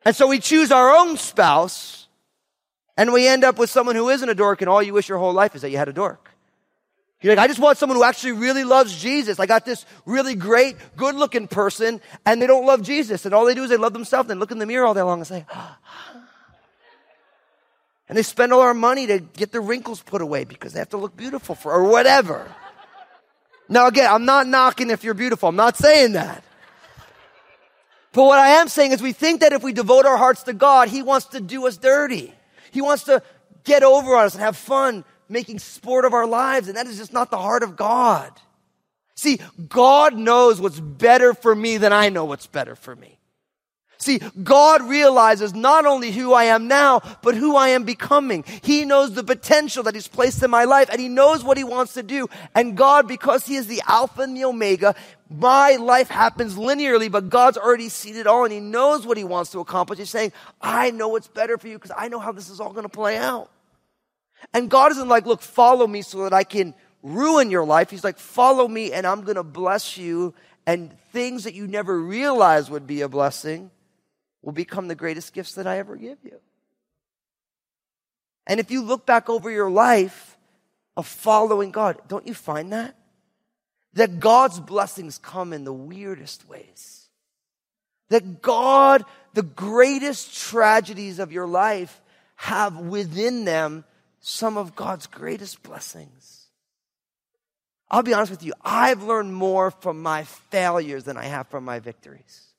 And 0.05 0.15
so 0.15 0.27
we 0.27 0.41
choose 0.41 0.71
our 0.71 0.95
own 0.97 1.17
spouse 1.17 2.09
and 2.97 3.13
we 3.13 3.27
end 3.27 3.45
up 3.45 3.59
with 3.59 3.71
someone 3.71 3.97
who 3.97 4.09
isn't 4.11 4.29
a 4.29 4.35
dork 4.35 4.61
and 4.61 4.69
all 4.69 4.83
you 4.83 4.93
wish 4.93 5.09
your 5.09 5.19
whole 5.19 5.33
life 5.33 5.55
is 5.55 5.63
that 5.63 5.71
you 5.71 5.79
had 5.79 5.89
a 5.89 5.93
dork. 5.93 6.31
You're 7.23 7.37
like, 7.37 7.45
I 7.45 7.47
just 7.47 7.61
want 7.61 7.79
someone 7.79 7.97
who 7.97 8.03
actually 8.03 8.33
really 8.33 8.65
loves 8.65 9.01
Jesus. 9.01 9.39
I 9.39 9.47
got 9.47 9.65
this 9.65 9.87
really 10.05 10.35
great, 10.35 10.77
good 10.97 11.15
looking 11.15 11.47
person 11.47 12.01
and 12.27 12.43
they 12.43 12.49
don't 12.49 12.67
love 12.67 12.83
Jesus. 12.83 13.25
And 13.25 13.33
all 13.33 13.47
they 13.47 13.55
do 13.55 13.63
is 13.63 13.71
they 13.71 13.77
love 13.77 13.93
themselves 13.93 14.29
and 14.29 14.41
look 14.41 14.51
in 14.51 14.59
the 14.59 14.67
mirror 14.67 14.85
all 14.87 14.95
day 14.95 15.03
long 15.03 15.21
and 15.21 15.27
say, 15.27 15.47
ah. 15.51 15.79
and 18.09 18.19
they 18.19 18.25
spend 18.25 18.53
all 18.53 18.61
our 18.61 18.75
money 18.75 19.07
to 19.07 19.21
get 19.21 19.53
their 19.53 19.61
wrinkles 19.61 20.03
put 20.03 20.21
away 20.21 20.45
because 20.45 20.73
they 20.73 20.81
have 20.81 20.91
to 20.91 20.97
look 20.97 21.17
beautiful 21.17 21.55
for, 21.55 21.73
or 21.73 21.85
whatever. 21.85 22.53
Now 23.69 23.87
again, 23.87 24.11
I'm 24.11 24.25
not 24.25 24.49
knocking 24.49 24.91
if 24.91 25.05
you're 25.05 25.15
beautiful. 25.15 25.49
I'm 25.49 25.57
not 25.57 25.77
saying 25.77 26.13
that. 26.15 26.43
But 28.13 28.25
what 28.25 28.41
I 28.41 28.49
am 28.61 28.69
saying 28.69 28.93
is 28.93 29.01
we 29.01 29.13
think 29.13 29.41
that 29.41 29.53
if 29.53 29.63
we 29.63 29.73
devote 29.73 30.07
our 30.07 30.19
hearts 30.19 30.43
to 30.43 30.53
God, 30.53 30.89
He 30.89 31.03
wants 31.03 31.27
to 31.27 31.41
do 31.41 31.67
us 31.69 31.77
dirty. 31.79 32.35
He 32.73 32.81
wants 32.81 33.05
to 33.05 33.23
get 33.63 33.85
over 33.85 34.17
on 34.17 34.25
us 34.25 34.35
and 34.35 34.43
have 34.43 34.57
fun 34.57 35.05
making 35.29 35.61
sport 35.61 36.05
of 36.05 36.13
our 36.13 36.27
lives, 36.27 36.67
and 36.67 36.77
that 36.77 36.87
is 36.87 36.97
just 36.97 37.13
not 37.13 37.31
the 37.31 37.39
heart 37.39 37.63
of 37.63 37.77
God. 37.77 38.33
See, 39.15 39.39
God 39.69 40.17
knows 40.17 40.61
what's 40.61 40.81
better 40.81 41.35
for 41.35 41.55
me 41.55 41.77
than 41.77 41.93
I 41.93 42.09
know 42.09 42.25
what's 42.25 42.47
better 42.47 42.75
for 42.75 42.97
me. 42.97 43.19
See, 44.03 44.19
God 44.43 44.83
realizes 44.83 45.55
not 45.55 45.87
only 45.87 46.11
who 46.11 46.33
I 46.33 46.45
am 46.45 46.67
now, 46.67 47.01
but 47.23 47.37
who 47.37 47.55
I 47.55 47.69
am 47.69 47.85
becoming. 47.85 48.45
He 48.63 48.85
knows 48.85 49.15
the 49.15 49.23
potential 49.23 49.85
that 49.85 49.95
He's 49.95 50.09
placed 50.09 50.43
in 50.43 50.51
my 50.51 50.65
life 50.65 50.89
and 50.91 51.01
He 51.01 51.09
knows 51.09 51.45
what 51.45 51.57
He 51.57 51.63
wants 51.63 51.95
to 51.95 52.03
do. 52.03 52.29
And 52.53 52.77
God, 52.77 53.07
because 53.07 53.47
He 53.47 53.55
is 53.55 53.69
the 53.69 53.81
Alpha 53.87 54.23
and 54.23 54.37
the 54.37 54.45
Omega, 54.45 54.97
my 55.31 55.77
life 55.77 56.09
happens 56.09 56.57
linearly, 56.57 57.11
but 57.11 57.31
God's 57.31 57.57
already 57.57 57.89
seen 57.89 58.17
it 58.17 58.27
all 58.27 58.43
and 58.43 58.53
He 58.53 58.59
knows 58.59 59.07
what 59.07 59.17
He 59.17 59.23
wants 59.23 59.53
to 59.53 59.61
accomplish. 59.61 60.01
He's 60.01 60.11
saying, 60.11 60.33
I 60.61 60.91
know 60.91 61.09
what's 61.09 61.29
better 61.29 61.57
for 61.57 61.69
you 61.69 61.79
because 61.79 61.93
I 61.97 62.09
know 62.09 62.19
how 62.19 62.33
this 62.33 62.49
is 62.49 62.59
all 62.59 62.73
going 62.73 62.83
to 62.83 62.89
play 62.89 63.17
out. 63.17 63.51
And 64.53 64.69
God 64.69 64.91
isn't 64.91 65.09
like, 65.09 65.27
look, 65.27 65.43
follow 65.43 65.87
me 65.87 66.03
so 66.03 66.25
that 66.25 66.33
I 66.33 66.43
can 66.43 66.75
ruin 67.05 67.53
your 67.53 67.65
life. 67.65 67.91
He's 67.91 68.03
like, 68.03 68.19
follow 68.19 68.67
me 68.67 68.93
and 68.93 69.07
I'm 69.07 69.23
going 69.23 69.37
to 69.37 69.45
bless 69.45 69.97
you. 69.97 70.35
And 70.67 70.97
things 71.13 71.45
that 71.45 71.55
you 71.55 71.69
never 71.69 72.01
realized 72.01 72.71
would 72.71 72.87
be 72.87 73.03
a 73.03 73.09
blessing 73.09 73.71
will 74.43 74.53
become 74.53 74.89
the 74.89 74.95
greatest 74.95 75.33
gifts 75.33 75.55
that 75.55 75.67
I 75.67 75.79
ever 75.79 75.97
give 75.97 76.19
you. 76.25 76.39
And 78.47 78.59
if 78.61 78.71
you 78.71 78.83
look 78.83 79.07
back 79.07 79.31
over 79.31 79.51
your 79.51 79.71
life 79.71 80.37
of 80.97 81.07
following 81.07 81.71
God, 81.71 81.99
don't 82.09 82.27
you 82.27 82.35
find 82.35 82.73
that? 82.73 82.97
That 83.95 84.21
God's 84.21 84.59
blessings 84.59 85.19
come 85.19 85.53
in 85.53 85.65
the 85.65 85.73
weirdest 85.73 86.49
ways. 86.49 87.09
That 88.09 88.43
God, 88.43 89.05
the 89.33 89.43
greatest 89.43 90.37
tragedies 90.37 91.19
of 91.19 91.33
your 91.33 91.47
life, 91.47 92.01
have 92.37 92.77
within 92.77 93.45
them 93.45 93.85
some 94.21 94.59
of 94.59 94.75
God's 94.75 95.07
greatest 95.07 95.63
blessings. 95.63 96.47
I'll 97.91 98.03
be 98.03 98.15
honest 98.15 98.31
with 98.31 98.43
you, 98.43 98.55
I've 98.63 99.03
learned 99.03 99.35
more 99.35 99.71
from 99.71 100.03
my 100.03 100.25
failures 100.25 101.05
than 101.05 101.17
I 101.17 101.25
have 101.25 101.49
from 101.49 101.65
my 101.65 101.79
victories. 101.79 102.52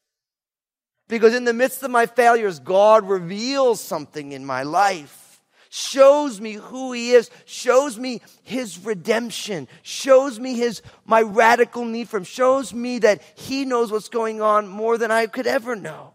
Because 1.08 1.34
in 1.34 1.44
the 1.44 1.54
midst 1.54 1.84
of 1.84 1.92
my 1.92 2.06
failures, 2.06 2.60
God 2.60 3.08
reveals 3.08 3.82
something 3.82 4.32
in 4.32 4.46
my 4.46 4.64
life, 4.64 5.42
shows 5.70 6.40
me 6.40 6.54
who 6.54 6.94
He 6.94 7.12
is, 7.12 7.30
shows 7.46 8.00
me 8.00 8.22
His 8.44 8.84
redemption, 8.84 9.68
shows 9.82 10.40
me 10.40 10.56
His, 10.56 10.82
my 11.06 11.22
radical 11.22 11.86
need 11.86 12.10
for 12.10 12.18
Him, 12.18 12.24
shows 12.24 12.74
me 12.74 13.00
that 13.00 13.22
He 13.36 13.66
knows 13.66 13.92
what's 13.92 14.10
going 14.10 14.42
on 14.42 14.68
more 14.68 14.98
than 14.98 15.12
I 15.12 15.28
could 15.28 15.48
ever 15.48 15.76
know. 15.76 16.14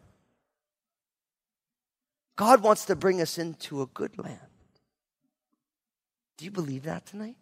God 2.37 2.63
wants 2.63 2.87
to 2.87 2.97
bring 2.97 3.21
us 3.21 3.37
into 3.37 3.83
a 3.83 3.87
good 3.87 4.17
land. 4.17 4.39
Do 6.39 6.45
you 6.45 6.53
believe 6.53 6.85
that 6.85 7.05
tonight? 7.05 7.37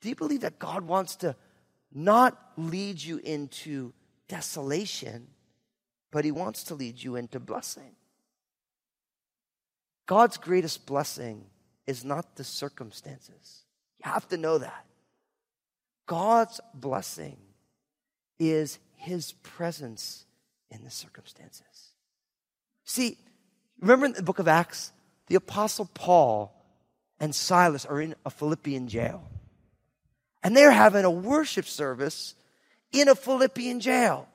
Do 0.00 0.08
you 0.08 0.14
believe 0.14 0.40
that 0.40 0.58
God 0.58 0.82
wants 0.82 1.16
to 1.16 1.36
not 1.92 2.38
lead 2.56 3.02
you 3.02 3.18
into 3.18 3.92
desolation, 4.28 5.26
but 6.10 6.24
He 6.24 6.30
wants 6.30 6.64
to 6.64 6.74
lead 6.74 7.02
you 7.02 7.16
into 7.16 7.40
blessing? 7.40 7.94
God's 10.06 10.38
greatest 10.38 10.86
blessing 10.86 11.44
is 11.86 12.04
not 12.04 12.36
the 12.36 12.44
circumstances. 12.44 13.64
You 14.04 14.10
have 14.10 14.26
to 14.28 14.36
know 14.36 14.58
that. 14.58 14.86
God's 16.06 16.60
blessing 16.72 17.36
is 18.38 18.78
His 18.96 19.32
presence 19.32 20.24
in 20.70 20.84
the 20.84 20.90
circumstances. 20.90 21.92
See, 22.84 23.18
remember 23.80 24.06
in 24.06 24.12
the 24.12 24.22
book 24.22 24.38
of 24.38 24.48
Acts, 24.48 24.92
the 25.26 25.34
Apostle 25.34 25.90
Paul 25.92 26.54
and 27.20 27.34
Silas 27.34 27.84
are 27.84 28.00
in 28.00 28.14
a 28.24 28.30
Philippian 28.30 28.88
jail. 28.88 29.24
And 30.42 30.56
they're 30.56 30.70
having 30.70 31.04
a 31.04 31.10
worship 31.10 31.66
service 31.66 32.34
in 32.92 33.08
a 33.08 33.14
Philippian 33.14 33.80
jail. 33.80 34.28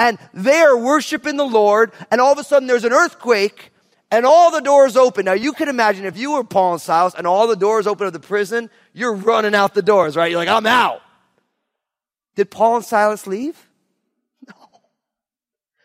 And 0.00 0.18
they're 0.32 0.78
worshiping 0.78 1.36
the 1.36 1.44
Lord, 1.44 1.92
and 2.10 2.22
all 2.22 2.32
of 2.32 2.38
a 2.38 2.42
sudden 2.42 2.66
there's 2.66 2.84
an 2.84 2.92
earthquake, 2.92 3.70
and 4.10 4.24
all 4.24 4.50
the 4.50 4.62
doors 4.62 4.96
open. 4.96 5.26
Now 5.26 5.34
you 5.34 5.52
can 5.52 5.68
imagine 5.68 6.06
if 6.06 6.16
you 6.16 6.32
were 6.32 6.42
Paul 6.42 6.72
and 6.72 6.80
Silas 6.80 7.14
and 7.14 7.26
all 7.26 7.46
the 7.46 7.54
doors 7.54 7.86
open 7.86 8.06
of 8.06 8.14
the 8.14 8.18
prison, 8.18 8.70
you're 8.94 9.14
running 9.14 9.54
out 9.54 9.74
the 9.74 9.82
doors, 9.82 10.16
right? 10.16 10.30
You're 10.30 10.40
like, 10.40 10.48
I'm 10.48 10.64
out. 10.64 11.02
Did 12.34 12.50
Paul 12.50 12.76
and 12.76 12.84
Silas 12.84 13.26
leave? 13.26 13.68
No. 14.48 14.54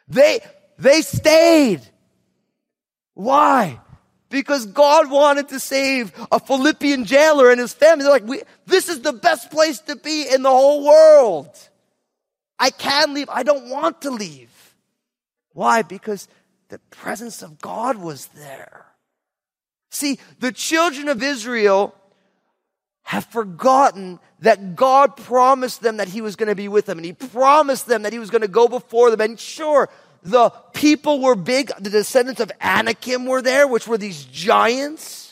They, 0.08 0.40
they 0.80 1.02
stayed. 1.02 1.82
Why? 3.16 3.82
because 4.30 4.66
God 4.66 5.10
wanted 5.10 5.50
to 5.50 5.60
save 5.60 6.12
a 6.32 6.40
Philippian 6.40 7.06
jailer 7.06 7.52
and 7.52 7.60
his 7.60 7.74
family. 7.74 8.04
They're 8.04 8.12
like, 8.12 8.48
this 8.66 8.90
is 8.90 9.02
the 9.02 9.14
best 9.14 9.50
place 9.50 9.80
to 9.82 9.96
be 9.96 10.28
in 10.30 10.42
the 10.42 10.50
whole 10.50 10.84
world. 10.84 11.50
I 12.60 12.70
can't 12.70 13.14
leave. 13.14 13.30
I 13.30 13.44
don't 13.44 13.70
want 13.70 14.02
to 14.02 14.12
leave. 14.12 14.50
Why? 15.54 15.82
Because 15.82 16.28
the 16.70 16.80
presence 16.90 17.42
of 17.42 17.62
God 17.62 17.98
was 17.98 18.28
there. 18.28 18.86
See, 19.92 20.20
the 20.40 20.52
children 20.52 21.08
of 21.08 21.24
Israel 21.24 21.96
have 23.04 23.26
forgotten 23.26 24.20
that 24.40 24.76
God 24.76 25.16
promised 25.16 25.82
them 25.82 25.98
that 25.98 26.10
He 26.10 26.22
was 26.22 26.36
going 26.36 26.50
to 26.50 26.56
be 26.56 26.68
with 26.68 26.86
them 26.86 26.98
and 26.98 27.06
He 27.06 27.14
promised 27.14 27.88
them 27.88 28.02
that 28.02 28.12
He 28.12 28.20
was 28.20 28.30
going 28.30 28.42
to 28.42 28.48
go 28.48 28.68
before 28.68 29.12
them. 29.12 29.22
And 29.22 29.40
sure, 29.40 29.90
the 30.24 30.50
people 30.74 31.22
were 31.22 31.36
big. 31.36 31.72
The 31.80 31.90
descendants 31.90 32.42
of 32.42 32.52
Anakim 32.60 33.26
were 33.26 33.42
there, 33.42 33.68
which 33.68 33.88
were 33.88 33.98
these 33.98 34.26
giants. 34.26 35.25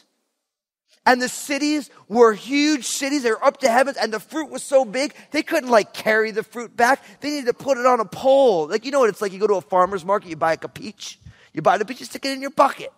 And 1.05 1.22
the 1.22 1.27
cities 1.27 1.89
were 2.07 2.33
huge 2.33 2.86
cities. 2.86 3.24
They 3.24 3.31
were 3.31 3.43
up 3.43 3.57
to 3.57 3.69
heavens 3.69 3.98
and 3.98 4.13
the 4.13 4.19
fruit 4.19 4.50
was 4.50 4.63
so 4.63 4.86
big, 4.86 5.13
they 5.31 5.43
couldn't 5.43 5.69
like 5.69 5.93
carry 5.93 6.31
the 6.31 6.43
fruit 6.43 6.75
back. 6.75 7.03
They 7.19 7.31
needed 7.31 7.48
to 7.48 7.53
put 7.53 7.77
it 7.77 7.86
on 7.86 8.00
a 8.00 8.05
pole. 8.05 8.67
Like, 8.67 8.86
you 8.86 8.91
know 8.91 9.00
what 9.00 9.10
it's 9.10 9.22
like? 9.22 9.33
You 9.33 9.39
go 9.39 9.48
to 9.48 9.55
a 9.55 9.62
farmer's 9.62 10.05
market, 10.05 10.29
you 10.29 10.36
buy 10.36 10.51
like 10.51 10.63
a 10.63 10.69
peach. 10.69 11.19
You 11.51 11.62
buy 11.62 11.77
the 11.77 11.86
peach, 11.86 12.00
you 12.00 12.05
stick 12.05 12.25
it 12.25 12.31
in 12.31 12.41
your 12.41 12.51
bucket. 12.51 12.91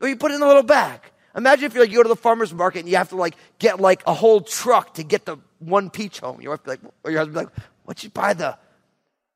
Or 0.00 0.08
you 0.08 0.16
put 0.16 0.30
it 0.30 0.36
in 0.36 0.42
a 0.42 0.46
little 0.46 0.62
bag. 0.62 1.00
Imagine 1.36 1.64
if 1.64 1.74
you're 1.74 1.82
like, 1.82 1.90
you 1.90 1.98
go 1.98 2.02
to 2.04 2.08
the 2.08 2.16
farmer's 2.16 2.54
market 2.54 2.80
and 2.80 2.88
you 2.88 2.96
have 2.96 3.10
to 3.10 3.16
like 3.16 3.36
get 3.58 3.80
like 3.80 4.02
a 4.06 4.14
whole 4.14 4.40
truck 4.40 4.94
to 4.94 5.02
get 5.02 5.26
the 5.26 5.36
one 5.58 5.90
peach 5.90 6.20
home. 6.20 6.40
Your 6.40 6.52
wife 6.52 6.64
be 6.64 6.70
like, 6.70 6.80
or 7.04 7.10
your 7.10 7.20
husband 7.20 7.34
be 7.34 7.44
like, 7.44 7.64
what'd 7.84 8.04
you 8.04 8.10
buy 8.10 8.34
the 8.34 8.56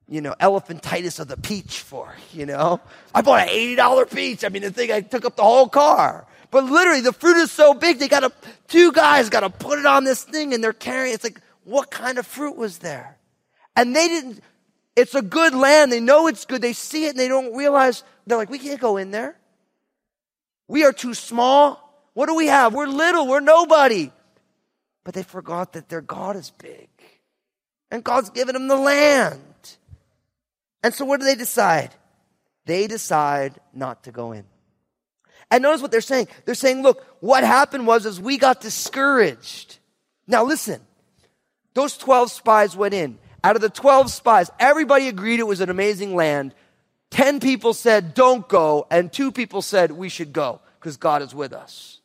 you 0.08 0.20
know, 0.20 0.34
elephantitis 0.40 1.18
of 1.18 1.28
the 1.28 1.36
peach 1.36 1.80
for, 1.80 2.14
you 2.32 2.46
know? 2.46 2.80
I 3.14 3.22
bought 3.22 3.48
an 3.48 3.54
$80 3.54 4.14
peach. 4.14 4.44
I 4.44 4.48
mean, 4.48 4.62
the 4.62 4.70
thing, 4.70 4.92
I 4.92 5.00
took 5.00 5.24
up 5.24 5.36
the 5.36 5.42
whole 5.42 5.68
car. 5.68 6.26
But 6.54 6.66
literally, 6.66 7.00
the 7.00 7.12
fruit 7.12 7.36
is 7.38 7.50
so 7.50 7.74
big, 7.74 7.98
they 7.98 8.06
gotta, 8.06 8.30
two 8.68 8.92
guys 8.92 9.28
gotta 9.28 9.50
put 9.50 9.80
it 9.80 9.86
on 9.86 10.04
this 10.04 10.22
thing 10.22 10.54
and 10.54 10.62
they're 10.62 10.72
carrying, 10.72 11.12
it's 11.12 11.24
like, 11.24 11.40
what 11.64 11.90
kind 11.90 12.16
of 12.16 12.28
fruit 12.28 12.56
was 12.56 12.78
there? 12.78 13.18
And 13.74 13.96
they 13.96 14.06
didn't, 14.06 14.40
it's 14.94 15.16
a 15.16 15.20
good 15.20 15.52
land. 15.52 15.90
They 15.90 15.98
know 15.98 16.28
it's 16.28 16.44
good. 16.44 16.62
They 16.62 16.72
see 16.72 17.06
it 17.06 17.08
and 17.08 17.18
they 17.18 17.26
don't 17.26 17.56
realize, 17.56 18.04
they're 18.24 18.38
like, 18.38 18.50
we 18.50 18.60
can't 18.60 18.80
go 18.80 18.98
in 18.98 19.10
there. 19.10 19.36
We 20.68 20.84
are 20.84 20.92
too 20.92 21.12
small. 21.14 22.08
What 22.12 22.26
do 22.26 22.36
we 22.36 22.46
have? 22.46 22.72
We're 22.72 22.86
little. 22.86 23.26
We're 23.26 23.40
nobody. 23.40 24.12
But 25.02 25.14
they 25.14 25.24
forgot 25.24 25.72
that 25.72 25.88
their 25.88 26.02
God 26.02 26.36
is 26.36 26.50
big. 26.50 26.88
And 27.90 28.04
God's 28.04 28.30
given 28.30 28.52
them 28.52 28.68
the 28.68 28.76
land. 28.76 29.42
And 30.84 30.94
so 30.94 31.04
what 31.04 31.18
do 31.18 31.26
they 31.26 31.34
decide? 31.34 31.96
They 32.64 32.86
decide 32.86 33.54
not 33.74 34.04
to 34.04 34.12
go 34.12 34.30
in. 34.30 34.44
And 35.54 35.62
notice 35.62 35.80
what 35.82 35.92
they're 35.92 36.00
saying. 36.00 36.26
They're 36.44 36.56
saying, 36.56 36.82
look, 36.82 37.06
what 37.20 37.44
happened 37.44 37.86
was 37.86 38.06
is 38.06 38.20
we 38.20 38.38
got 38.38 38.60
discouraged. 38.60 39.78
Now 40.26 40.42
listen, 40.42 40.80
those 41.74 41.96
12 41.96 42.32
spies 42.32 42.76
went 42.76 42.92
in. 42.92 43.20
Out 43.44 43.54
of 43.54 43.62
the 43.62 43.68
12 43.68 44.10
spies, 44.10 44.50
everybody 44.58 45.06
agreed 45.06 45.38
it 45.38 45.46
was 45.46 45.60
an 45.60 45.70
amazing 45.70 46.16
land. 46.16 46.56
10 47.12 47.38
people 47.38 47.72
said, 47.72 48.14
don't 48.14 48.48
go. 48.48 48.88
And 48.90 49.12
two 49.12 49.30
people 49.30 49.62
said, 49.62 49.92
we 49.92 50.08
should 50.08 50.32
go 50.32 50.60
because 50.80 50.96
God 50.96 51.22
is 51.22 51.32
with 51.32 51.52
us. 51.52 52.00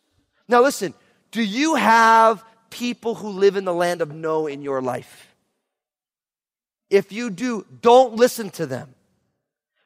Now 0.48 0.62
listen, 0.62 0.94
do 1.32 1.42
you 1.42 1.74
have 1.74 2.46
people 2.70 3.16
who 3.16 3.30
live 3.30 3.56
in 3.56 3.66
the 3.66 3.74
land 3.74 4.04
of 4.04 4.14
no 4.14 4.46
in 4.46 4.62
your 4.62 4.80
life? 4.80 5.34
If 6.92 7.12
you 7.12 7.32
do, 7.32 7.66
don't 7.82 8.14
listen 8.14 8.52
to 8.52 8.68
them. 8.68 8.94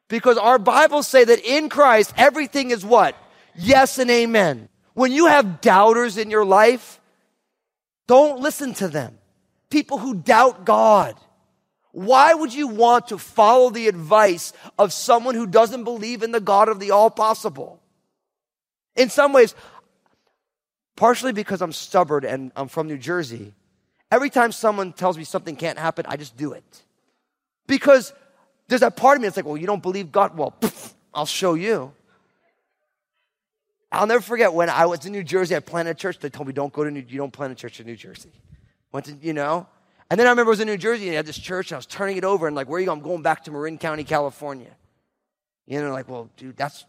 Because 0.08 0.36
our 0.36 0.58
Bibles 0.58 1.08
say 1.08 1.24
that 1.24 1.42
in 1.42 1.70
Christ, 1.70 2.12
everything 2.18 2.70
is 2.70 2.84
what? 2.84 3.16
Yes 3.56 3.98
and 3.98 4.10
amen. 4.10 4.68
When 4.94 5.12
you 5.12 5.26
have 5.26 5.60
doubters 5.60 6.16
in 6.18 6.30
your 6.30 6.44
life, 6.44 7.00
don't 8.06 8.40
listen 8.40 8.74
to 8.74 8.88
them. 8.88 9.18
People 9.70 9.98
who 9.98 10.14
doubt 10.14 10.64
God. 10.64 11.16
Why 11.92 12.34
would 12.34 12.52
you 12.52 12.68
want 12.68 13.08
to 13.08 13.18
follow 13.18 13.70
the 13.70 13.88
advice 13.88 14.52
of 14.78 14.92
someone 14.92 15.34
who 15.36 15.46
doesn't 15.46 15.84
believe 15.84 16.22
in 16.22 16.32
the 16.32 16.40
God 16.40 16.68
of 16.68 16.80
the 16.80 16.90
all 16.90 17.10
possible? 17.10 17.80
In 18.96 19.10
some 19.10 19.32
ways, 19.32 19.54
partially 20.96 21.32
because 21.32 21.62
I'm 21.62 21.72
stubborn 21.72 22.24
and 22.24 22.52
I'm 22.56 22.68
from 22.68 22.88
New 22.88 22.98
Jersey, 22.98 23.52
every 24.10 24.30
time 24.30 24.52
someone 24.52 24.92
tells 24.92 25.16
me 25.16 25.24
something 25.24 25.56
can't 25.56 25.78
happen, 25.78 26.04
I 26.08 26.16
just 26.16 26.36
do 26.36 26.52
it. 26.52 26.82
Because 27.66 28.12
there's 28.68 28.80
that 28.80 28.96
part 28.96 29.16
of 29.16 29.22
me 29.22 29.28
that's 29.28 29.36
like, 29.36 29.46
well, 29.46 29.56
you 29.56 29.66
don't 29.66 29.82
believe 29.82 30.12
God? 30.12 30.36
Well, 30.36 30.54
pff, 30.60 30.92
I'll 31.14 31.26
show 31.26 31.54
you. 31.54 31.92
I'll 33.94 34.06
never 34.06 34.22
forget 34.22 34.52
when 34.52 34.68
I 34.68 34.86
was 34.86 35.06
in 35.06 35.12
New 35.12 35.22
Jersey, 35.22 35.54
I 35.54 35.60
planted 35.60 35.90
a 35.90 35.94
church. 35.94 36.18
They 36.18 36.28
told 36.28 36.48
me, 36.48 36.52
don't 36.52 36.72
go 36.72 36.84
to 36.84 36.90
New, 36.90 37.04
you 37.06 37.18
don't 37.18 37.32
plant 37.32 37.52
a 37.52 37.54
church 37.54 37.80
in 37.80 37.86
New 37.86 37.96
Jersey. 37.96 38.32
Went 38.92 39.06
to, 39.06 39.16
you 39.20 39.32
know? 39.32 39.66
And 40.10 40.18
then 40.18 40.26
I 40.26 40.30
remember 40.30 40.50
I 40.50 40.52
was 40.52 40.60
in 40.60 40.66
New 40.66 40.76
Jersey 40.76 41.04
and 41.06 41.12
I 41.12 41.16
had 41.16 41.26
this 41.26 41.38
church 41.38 41.70
and 41.70 41.76
I 41.76 41.78
was 41.78 41.86
turning 41.86 42.16
it 42.16 42.24
over 42.24 42.46
and 42.46 42.56
like, 42.56 42.68
where 42.68 42.78
are 42.78 42.80
you 42.80 42.86
going? 42.86 42.98
I'm 42.98 43.04
going 43.04 43.22
back 43.22 43.44
to 43.44 43.50
Marin 43.50 43.78
County, 43.78 44.04
California. 44.04 44.70
You 45.66 45.80
know, 45.80 45.92
like, 45.92 46.08
well, 46.08 46.28
dude, 46.36 46.56
that's, 46.56 46.84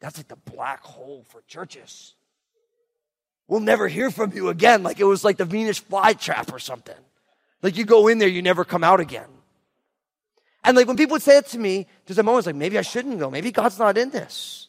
that's 0.00 0.18
like 0.18 0.28
the 0.28 0.36
black 0.36 0.82
hole 0.82 1.24
for 1.28 1.42
churches. 1.48 2.14
We'll 3.48 3.60
never 3.60 3.88
hear 3.88 4.10
from 4.10 4.32
you 4.32 4.48
again. 4.48 4.82
Like 4.82 5.00
it 5.00 5.04
was 5.04 5.24
like 5.24 5.38
the 5.38 5.44
Venus 5.44 5.80
flytrap 5.80 6.52
or 6.52 6.58
something. 6.58 6.96
Like 7.62 7.76
you 7.76 7.84
go 7.84 8.08
in 8.08 8.18
there, 8.18 8.28
you 8.28 8.42
never 8.42 8.64
come 8.64 8.84
out 8.84 9.00
again. 9.00 9.28
And 10.64 10.76
like 10.76 10.86
when 10.86 10.96
people 10.96 11.14
would 11.14 11.22
say 11.22 11.38
it 11.38 11.46
to 11.48 11.58
me, 11.58 11.86
there's 12.04 12.18
a 12.18 12.22
moment 12.22 12.46
like, 12.46 12.56
maybe 12.56 12.78
I 12.78 12.82
shouldn't 12.82 13.18
go. 13.18 13.30
Maybe 13.30 13.52
God's 13.52 13.78
not 13.78 13.96
in 13.96 14.10
this. 14.10 14.68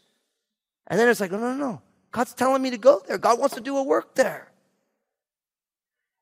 And 0.88 1.00
then 1.00 1.10
it's 1.10 1.20
like, 1.20 1.32
no, 1.32 1.38
no, 1.38 1.54
no. 1.54 1.82
God's 2.12 2.34
telling 2.34 2.62
me 2.62 2.72
to 2.72 2.78
go 2.78 3.02
there. 3.08 3.18
God 3.18 3.40
wants 3.40 3.56
to 3.56 3.62
do 3.62 3.78
a 3.78 3.84
work 3.84 4.16
there. 4.16 4.50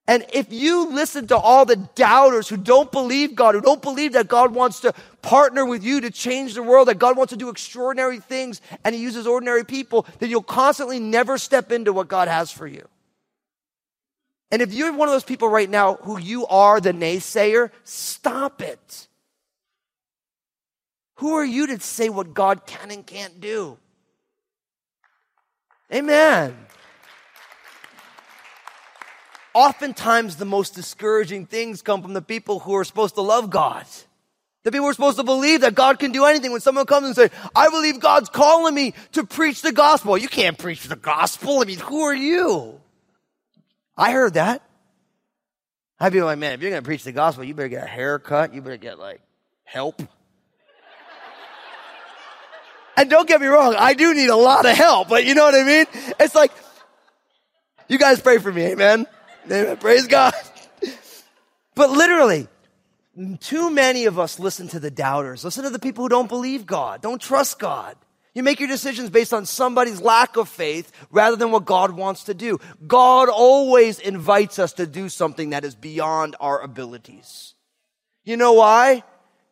And 0.07 0.23
if 0.33 0.53
you 0.53 0.89
listen 0.91 1.27
to 1.27 1.37
all 1.37 1.65
the 1.65 1.77
doubters 1.77 2.47
who 2.47 2.57
don't 2.57 2.91
believe 2.91 3.33
God, 3.33 3.55
who 3.55 3.61
don't 3.61 3.81
believe 3.81 4.13
that 4.13 4.27
God 4.27 4.53
wants 4.53 4.81
to 4.81 4.93
partner 5.23 5.65
with 5.65 5.83
you 5.83 6.01
to 6.01 6.11
change 6.11 6.53
the 6.53 6.61
world, 6.61 6.89
that 6.89 6.99
God 6.99 7.17
wants 7.17 7.31
to 7.31 7.37
do 7.37 7.49
extraordinary 7.49 8.19
things 8.19 8.61
and 8.83 8.93
He 8.93 9.01
uses 9.01 9.25
ordinary 9.25 9.63
people, 9.63 10.05
then 10.19 10.29
you'll 10.29 10.43
constantly 10.43 10.99
never 10.99 11.39
step 11.39 11.71
into 11.71 11.91
what 11.91 12.07
God 12.07 12.27
has 12.27 12.51
for 12.51 12.67
you. 12.67 12.87
And 14.51 14.61
if 14.61 14.73
you're 14.73 14.93
one 14.93 15.07
of 15.07 15.13
those 15.13 15.23
people 15.23 15.49
right 15.49 15.69
now 15.69 15.95
who 15.95 16.19
you 16.19 16.45
are 16.47 16.79
the 16.79 16.93
naysayer, 16.93 17.71
stop 17.83 18.61
it. 18.61 19.07
Who 21.15 21.33
are 21.33 21.45
you 21.45 21.65
to 21.67 21.79
say 21.79 22.09
what 22.09 22.35
God 22.35 22.67
can 22.67 22.91
and 22.91 23.05
can't 23.05 23.41
do? 23.41 23.79
Amen 25.93 26.65
oftentimes 29.55 30.35
the 30.35 30.45
most 30.45 30.75
discouraging 30.75 31.47
things 31.47 31.81
come 31.81 32.03
from 32.03 32.13
the 32.13 32.21
people 32.21 32.59
who 32.59 32.75
are 32.75 32.83
supposed 32.83 33.15
to 33.15 33.21
love 33.21 33.49
God. 33.49 33.85
The 34.63 34.71
people 34.71 34.85
who 34.85 34.89
are 34.89 34.93
supposed 34.93 35.17
to 35.17 35.23
believe 35.23 35.61
that 35.61 35.75
God 35.75 35.97
can 35.97 36.11
do 36.11 36.25
anything. 36.25 36.51
When 36.51 36.59
someone 36.59 36.85
comes 36.85 37.07
and 37.07 37.15
says, 37.15 37.31
I 37.55 37.69
believe 37.69 37.99
God's 37.99 38.29
calling 38.29 38.75
me 38.75 38.93
to 39.13 39.23
preach 39.23 39.61
the 39.61 39.71
gospel. 39.71 40.17
You 40.17 40.27
can't 40.27 40.57
preach 40.57 40.83
the 40.83 40.95
gospel. 40.95 41.61
I 41.61 41.65
mean, 41.65 41.79
who 41.79 42.01
are 42.01 42.15
you? 42.15 42.79
I 43.95 44.11
heard 44.11 44.33
that. 44.33 44.61
I'd 45.99 46.11
be 46.11 46.21
like, 46.21 46.37
man, 46.37 46.53
if 46.53 46.61
you're 46.61 46.71
going 46.71 46.83
to 46.83 46.85
preach 46.85 47.03
the 47.03 47.13
gospel, 47.13 47.45
you 47.45 47.53
better 47.53 47.69
get 47.69 47.83
a 47.85 47.87
haircut. 47.87 48.53
You 48.53 48.61
better 48.61 48.75
get 48.75 48.99
like 48.99 49.21
help. 49.63 50.01
And 52.97 53.09
don't 53.09 53.27
get 53.27 53.41
me 53.41 53.47
wrong, 53.47 53.75
I 53.77 53.93
do 53.93 54.13
need 54.13 54.29
a 54.29 54.35
lot 54.35 54.65
of 54.65 54.75
help, 54.75 55.09
but 55.09 55.25
you 55.25 55.35
know 55.35 55.45
what 55.45 55.55
I 55.55 55.63
mean? 55.63 55.85
It's 56.19 56.35
like, 56.35 56.51
you 57.87 57.97
guys 57.97 58.19
pray 58.19 58.37
for 58.39 58.51
me, 58.51 58.63
amen? 58.63 59.05
Amen. 59.45 59.77
Praise 59.77 60.07
God. 60.07 60.33
But 61.75 61.91
literally, 61.91 62.47
too 63.39 63.69
many 63.69 64.05
of 64.05 64.17
us 64.17 64.39
listen 64.39 64.67
to 64.69 64.79
the 64.79 64.91
doubters. 64.91 65.43
Listen 65.43 65.63
to 65.63 65.69
the 65.69 65.79
people 65.79 66.03
who 66.03 66.09
don't 66.09 66.29
believe 66.29 66.65
God, 66.65 67.01
don't 67.01 67.21
trust 67.21 67.59
God. 67.59 67.95
You 68.33 68.43
make 68.43 68.59
your 68.59 68.67
decisions 68.67 69.09
based 69.09 69.33
on 69.33 69.45
somebody's 69.45 70.01
lack 70.01 70.35
of 70.35 70.49
faith 70.49 70.91
rather 71.09 71.37
than 71.37 71.51
what 71.51 71.63
God 71.63 71.91
wants 71.91 72.25
to 72.25 72.33
do. 72.33 72.59
God 72.85 73.29
always 73.29 73.97
invites 73.99 74.59
us 74.59 74.73
to 74.73 74.85
do 74.85 75.07
something 75.07 75.51
that 75.51 75.63
is 75.63 75.73
beyond 75.73 76.35
our 76.41 76.61
abilities. 76.61 77.53
You 78.25 78.35
know 78.35 78.51
why? 78.53 79.03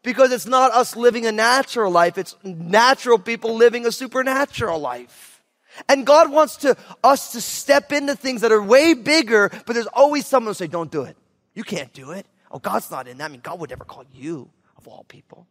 Because 0.03 0.31
it's 0.31 0.45
not 0.45 0.71
us 0.71 0.95
living 0.95 1.25
a 1.25 1.31
natural 1.31 1.91
life, 1.91 2.17
it's 2.17 2.35
natural 2.43 3.17
people 3.17 3.55
living 3.55 3.85
a 3.85 3.91
supernatural 3.91 4.79
life. 4.79 5.41
And 5.89 6.05
God 6.05 6.31
wants 6.31 6.57
to, 6.57 6.77
us 7.03 7.31
to 7.31 7.41
step 7.41 7.91
into 7.91 8.15
things 8.15 8.41
that 8.41 8.51
are 8.51 8.61
way 8.61 8.93
bigger, 8.93 9.49
but 9.65 9.73
there's 9.73 9.87
always 9.87 10.27
someone 10.27 10.51
who 10.51 10.53
say, 10.53 10.67
don't 10.67 10.91
do 10.91 11.03
it. 11.03 11.17
You 11.55 11.63
can't 11.63 11.91
do 11.93 12.11
it. 12.11 12.25
Oh, 12.51 12.59
God's 12.59 12.91
not 12.91 13.07
in 13.07 13.17
that. 13.17 13.25
I 13.25 13.27
mean, 13.29 13.41
God 13.41 13.59
would 13.59 13.69
never 13.69 13.85
call 13.85 14.03
you 14.13 14.49
of 14.77 14.87
all 14.87 15.03
people. 15.07 15.47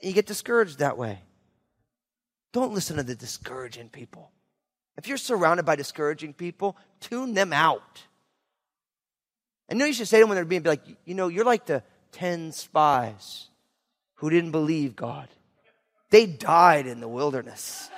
And 0.00 0.08
you 0.08 0.14
get 0.14 0.26
discouraged 0.26 0.78
that 0.78 0.96
way. 0.96 1.20
Don't 2.52 2.72
listen 2.72 2.96
to 2.96 3.02
the 3.02 3.14
discouraging 3.14 3.90
people. 3.90 4.30
If 4.96 5.08
you're 5.08 5.18
surrounded 5.18 5.66
by 5.66 5.76
discouraging 5.76 6.32
people, 6.32 6.76
tune 7.00 7.34
them 7.34 7.52
out. 7.52 8.02
You 9.70 9.76
know 9.76 9.84
you 9.84 9.92
should 9.92 10.08
say 10.08 10.18
to 10.18 10.22
them 10.22 10.30
when 10.30 10.36
they're 10.36 10.44
being 10.44 10.62
be 10.62 10.70
like, 10.70 10.84
you 11.04 11.14
know, 11.14 11.28
you're 11.28 11.44
like 11.44 11.66
the 11.66 11.82
10 12.12 12.52
spies 12.52 13.48
who 14.16 14.30
didn't 14.30 14.52
believe 14.52 14.96
God. 14.96 15.28
They 16.10 16.26
died 16.26 16.86
in 16.86 17.00
the 17.00 17.08
wilderness. 17.08 17.90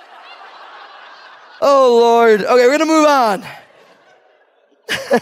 Oh 1.61 1.99
Lord. 1.99 2.41
Okay, 2.41 2.67
we're 2.67 2.77
gonna 2.77 2.85
move 2.85 3.05
on. 3.05 3.45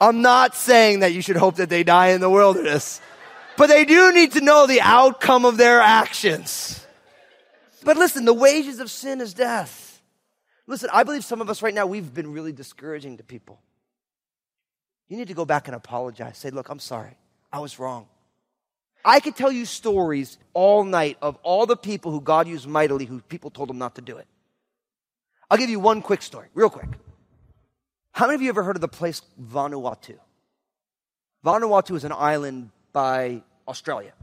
I'm 0.00 0.22
not 0.22 0.54
saying 0.54 1.00
that 1.00 1.12
you 1.12 1.22
should 1.22 1.36
hope 1.36 1.56
that 1.56 1.70
they 1.70 1.84
die 1.84 2.08
in 2.08 2.20
the 2.20 2.28
wilderness, 2.28 3.00
but 3.56 3.68
they 3.68 3.84
do 3.84 4.12
need 4.12 4.32
to 4.32 4.40
know 4.40 4.66
the 4.66 4.80
outcome 4.80 5.44
of 5.44 5.56
their 5.56 5.80
actions. 5.80 6.84
But 7.84 7.96
listen, 7.96 8.24
the 8.24 8.34
wages 8.34 8.80
of 8.80 8.90
sin 8.90 9.20
is 9.20 9.34
death. 9.34 10.02
Listen, 10.66 10.88
I 10.92 11.04
believe 11.04 11.24
some 11.24 11.40
of 11.40 11.50
us 11.50 11.62
right 11.62 11.74
now, 11.74 11.86
we've 11.86 12.12
been 12.12 12.32
really 12.32 12.52
discouraging 12.52 13.18
to 13.18 13.22
people. 13.22 13.60
You 15.08 15.16
need 15.18 15.28
to 15.28 15.34
go 15.34 15.44
back 15.44 15.68
and 15.68 15.74
apologize. 15.74 16.38
Say, 16.38 16.50
look, 16.50 16.70
I'm 16.70 16.78
sorry. 16.78 17.18
I 17.54 17.60
was 17.60 17.78
wrong. 17.78 18.08
I 19.04 19.20
could 19.20 19.36
tell 19.36 19.52
you 19.52 19.64
stories 19.64 20.38
all 20.54 20.82
night 20.82 21.18
of 21.22 21.38
all 21.44 21.66
the 21.66 21.76
people 21.76 22.10
who 22.10 22.20
God 22.20 22.48
used 22.48 22.66
mightily 22.66 23.04
who 23.04 23.20
people 23.20 23.48
told 23.48 23.68
them 23.68 23.78
not 23.78 23.94
to 23.94 24.00
do 24.00 24.16
it. 24.16 24.26
I'll 25.48 25.56
give 25.56 25.70
you 25.70 25.78
one 25.78 26.02
quick 26.02 26.20
story, 26.20 26.48
real 26.54 26.68
quick. 26.68 26.88
How 28.10 28.26
many 28.26 28.34
of 28.34 28.42
you 28.42 28.48
ever 28.48 28.64
heard 28.64 28.74
of 28.76 28.80
the 28.80 28.88
place 28.88 29.22
Vanuatu? 29.40 30.18
Vanuatu 31.46 31.94
is 31.94 32.02
an 32.02 32.10
island 32.10 32.70
by 32.92 33.44
Australia. 33.68 34.14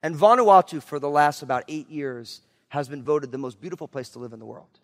And 0.00 0.14
Vanuatu, 0.14 0.80
for 0.80 1.00
the 1.00 1.10
last 1.10 1.42
about 1.42 1.64
eight 1.66 1.90
years, 1.90 2.42
has 2.68 2.88
been 2.88 3.02
voted 3.02 3.32
the 3.32 3.38
most 3.38 3.60
beautiful 3.60 3.88
place 3.88 4.08
to 4.10 4.20
live 4.20 4.32
in 4.32 4.38
the 4.38 4.46
world. 4.46 4.78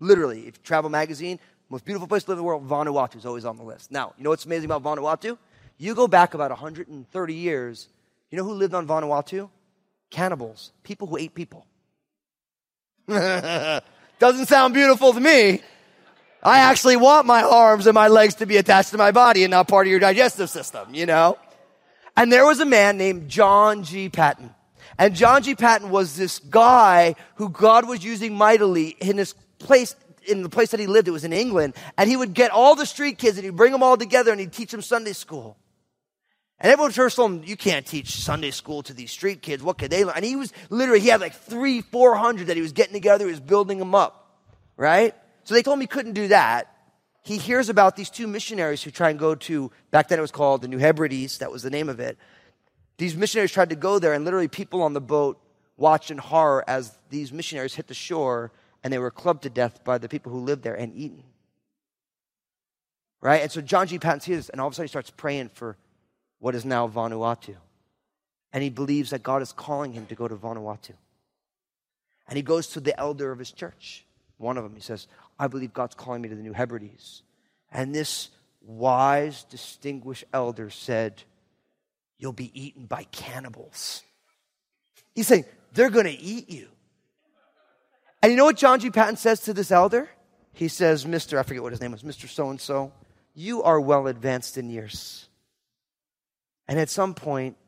Literally, 0.00 0.48
if 0.48 0.62
Travel 0.62 0.90
Magazine, 0.90 1.38
most 1.70 1.86
beautiful 1.86 2.06
place 2.06 2.24
to 2.24 2.30
live 2.32 2.38
in 2.38 2.44
the 2.44 2.46
world, 2.46 2.68
Vanuatu 2.68 3.16
is 3.16 3.24
always 3.24 3.46
on 3.46 3.56
the 3.56 3.62
list. 3.62 3.90
Now, 3.90 4.12
you 4.18 4.24
know 4.24 4.28
what's 4.28 4.44
amazing 4.44 4.70
about 4.70 4.82
Vanuatu? 4.82 5.38
You 5.78 5.94
go 5.94 6.06
back 6.08 6.34
about 6.34 6.50
130 6.50 7.34
years, 7.34 7.88
you 8.30 8.38
know 8.38 8.44
who 8.44 8.54
lived 8.54 8.74
on 8.74 8.86
Vanuatu? 8.86 9.48
Cannibals, 10.10 10.72
people 10.82 11.06
who 11.06 11.16
ate 11.16 11.34
people. 11.34 11.66
Doesn't 13.08 14.46
sound 14.46 14.74
beautiful 14.74 15.12
to 15.12 15.20
me. 15.20 15.60
I 16.42 16.58
actually 16.58 16.96
want 16.96 17.26
my 17.26 17.42
arms 17.42 17.86
and 17.86 17.94
my 17.94 18.08
legs 18.08 18.36
to 18.36 18.46
be 18.46 18.56
attached 18.56 18.90
to 18.90 18.98
my 18.98 19.10
body 19.10 19.44
and 19.44 19.50
not 19.50 19.68
part 19.68 19.86
of 19.86 19.90
your 19.90 20.00
digestive 20.00 20.50
system, 20.50 20.94
you 20.94 21.06
know? 21.06 21.38
And 22.16 22.32
there 22.32 22.44
was 22.44 22.60
a 22.60 22.66
man 22.66 22.98
named 22.98 23.28
John 23.28 23.84
G. 23.84 24.08
Paton. 24.08 24.54
And 24.98 25.14
John 25.14 25.42
G. 25.42 25.54
Paton 25.54 25.90
was 25.90 26.16
this 26.16 26.38
guy 26.38 27.14
who 27.36 27.48
God 27.48 27.88
was 27.88 28.04
using 28.04 28.34
mightily 28.34 28.88
in 29.00 29.16
this 29.16 29.34
place 29.58 29.94
in 30.26 30.42
the 30.42 30.48
place 30.48 30.70
that 30.70 30.80
he 30.80 30.86
lived, 30.86 31.08
it 31.08 31.10
was 31.10 31.24
in 31.24 31.32
England, 31.32 31.74
and 31.98 32.08
he 32.08 32.16
would 32.16 32.32
get 32.32 32.52
all 32.52 32.76
the 32.76 32.86
street 32.86 33.18
kids 33.18 33.36
and 33.36 33.44
he'd 33.44 33.56
bring 33.56 33.72
them 33.72 33.82
all 33.82 33.96
together 33.96 34.30
and 34.30 34.38
he'd 34.38 34.52
teach 34.52 34.70
them 34.70 34.82
Sunday 34.82 35.12
school. 35.12 35.56
And 36.62 36.70
everyone 36.70 36.92
first 36.92 37.16
told 37.16 37.32
him, 37.32 37.42
you 37.44 37.56
can't 37.56 37.84
teach 37.84 38.14
Sunday 38.20 38.52
school 38.52 38.84
to 38.84 38.94
these 38.94 39.10
street 39.10 39.42
kids. 39.42 39.64
What 39.64 39.78
could 39.78 39.90
they 39.90 40.04
learn? 40.04 40.14
And 40.14 40.24
he 40.24 40.36
was 40.36 40.52
literally, 40.70 41.00
he 41.00 41.08
had 41.08 41.20
like 41.20 41.34
three, 41.34 41.80
four 41.80 42.14
hundred 42.14 42.46
that 42.46 42.56
he 42.56 42.62
was 42.62 42.72
getting 42.72 42.92
together. 42.92 43.24
He 43.24 43.32
was 43.32 43.40
building 43.40 43.78
them 43.78 43.96
up. 43.96 44.38
Right? 44.76 45.12
So 45.42 45.54
they 45.54 45.62
told 45.62 45.74
him 45.74 45.80
he 45.80 45.88
couldn't 45.88 46.12
do 46.12 46.28
that. 46.28 46.68
He 47.24 47.36
hears 47.36 47.68
about 47.68 47.96
these 47.96 48.10
two 48.10 48.28
missionaries 48.28 48.80
who 48.80 48.92
try 48.92 49.10
and 49.10 49.18
go 49.18 49.34
to, 49.34 49.72
back 49.90 50.06
then 50.08 50.18
it 50.18 50.22
was 50.22 50.30
called 50.30 50.62
the 50.62 50.68
New 50.68 50.78
Hebrides. 50.78 51.38
That 51.38 51.50
was 51.50 51.64
the 51.64 51.70
name 51.70 51.88
of 51.88 51.98
it. 51.98 52.16
These 52.96 53.16
missionaries 53.16 53.50
tried 53.50 53.70
to 53.70 53.76
go 53.76 53.98
there 53.98 54.12
and 54.12 54.24
literally 54.24 54.48
people 54.48 54.82
on 54.82 54.92
the 54.92 55.00
boat 55.00 55.40
watched 55.76 56.12
in 56.12 56.18
horror 56.18 56.64
as 56.68 56.96
these 57.10 57.32
missionaries 57.32 57.74
hit 57.74 57.88
the 57.88 57.94
shore 57.94 58.52
and 58.84 58.92
they 58.92 58.98
were 58.98 59.10
clubbed 59.10 59.42
to 59.42 59.50
death 59.50 59.82
by 59.82 59.98
the 59.98 60.08
people 60.08 60.30
who 60.30 60.38
lived 60.38 60.62
there 60.62 60.74
and 60.74 60.94
eaten. 60.94 61.24
Right? 63.20 63.42
And 63.42 63.50
so 63.50 63.60
John 63.60 63.88
G. 63.88 63.98
Paton 63.98 64.20
sees 64.20 64.36
this 64.36 64.48
and 64.48 64.60
all 64.60 64.68
of 64.68 64.72
a 64.72 64.76
sudden 64.76 64.86
he 64.86 64.90
starts 64.90 65.10
praying 65.10 65.50
for 65.54 65.76
what 66.42 66.56
is 66.56 66.64
now 66.64 66.88
Vanuatu. 66.88 67.54
And 68.52 68.64
he 68.64 68.68
believes 68.68 69.10
that 69.10 69.22
God 69.22 69.42
is 69.42 69.52
calling 69.52 69.92
him 69.92 70.06
to 70.06 70.16
go 70.16 70.26
to 70.26 70.34
Vanuatu. 70.34 70.94
And 72.26 72.36
he 72.36 72.42
goes 72.42 72.66
to 72.68 72.80
the 72.80 72.98
elder 72.98 73.30
of 73.30 73.38
his 73.38 73.52
church. 73.52 74.04
One 74.38 74.56
of 74.56 74.64
them, 74.64 74.74
he 74.74 74.80
says, 74.80 75.06
I 75.38 75.46
believe 75.46 75.72
God's 75.72 75.94
calling 75.94 76.20
me 76.20 76.28
to 76.30 76.34
the 76.34 76.42
New 76.42 76.52
Hebrides. 76.52 77.22
And 77.70 77.94
this 77.94 78.30
wise, 78.60 79.44
distinguished 79.44 80.24
elder 80.32 80.68
said, 80.68 81.22
You'll 82.18 82.32
be 82.32 82.50
eaten 82.60 82.86
by 82.86 83.04
cannibals. 83.04 84.02
He's 85.14 85.28
saying, 85.28 85.44
They're 85.74 85.90
going 85.90 86.06
to 86.06 86.20
eat 86.20 86.50
you. 86.50 86.66
And 88.20 88.32
you 88.32 88.36
know 88.36 88.46
what 88.46 88.56
John 88.56 88.80
G. 88.80 88.90
Paton 88.90 89.16
says 89.16 89.42
to 89.42 89.54
this 89.54 89.70
elder? 89.70 90.10
He 90.54 90.66
says, 90.66 91.04
Mr. 91.04 91.38
I 91.38 91.44
forget 91.44 91.62
what 91.62 91.70
his 91.70 91.80
name 91.80 91.92
was, 91.92 92.02
Mr. 92.02 92.28
So 92.28 92.50
and 92.50 92.60
so, 92.60 92.90
you 93.32 93.62
are 93.62 93.80
well 93.80 94.08
advanced 94.08 94.58
in 94.58 94.70
years. 94.70 95.28
And 96.72 96.80
at 96.80 96.88
some 96.88 97.12
point, 97.12 97.58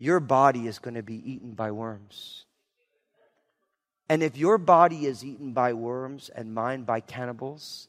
your 0.00 0.18
body 0.18 0.66
is 0.66 0.80
going 0.80 0.94
to 0.94 1.04
be 1.04 1.22
eaten 1.24 1.52
by 1.52 1.70
worms. 1.70 2.46
And 4.08 4.24
if 4.24 4.36
your 4.36 4.58
body 4.58 5.06
is 5.06 5.24
eaten 5.24 5.52
by 5.52 5.72
worms 5.74 6.28
and 6.28 6.52
mine 6.52 6.82
by 6.82 6.98
cannibals, 6.98 7.86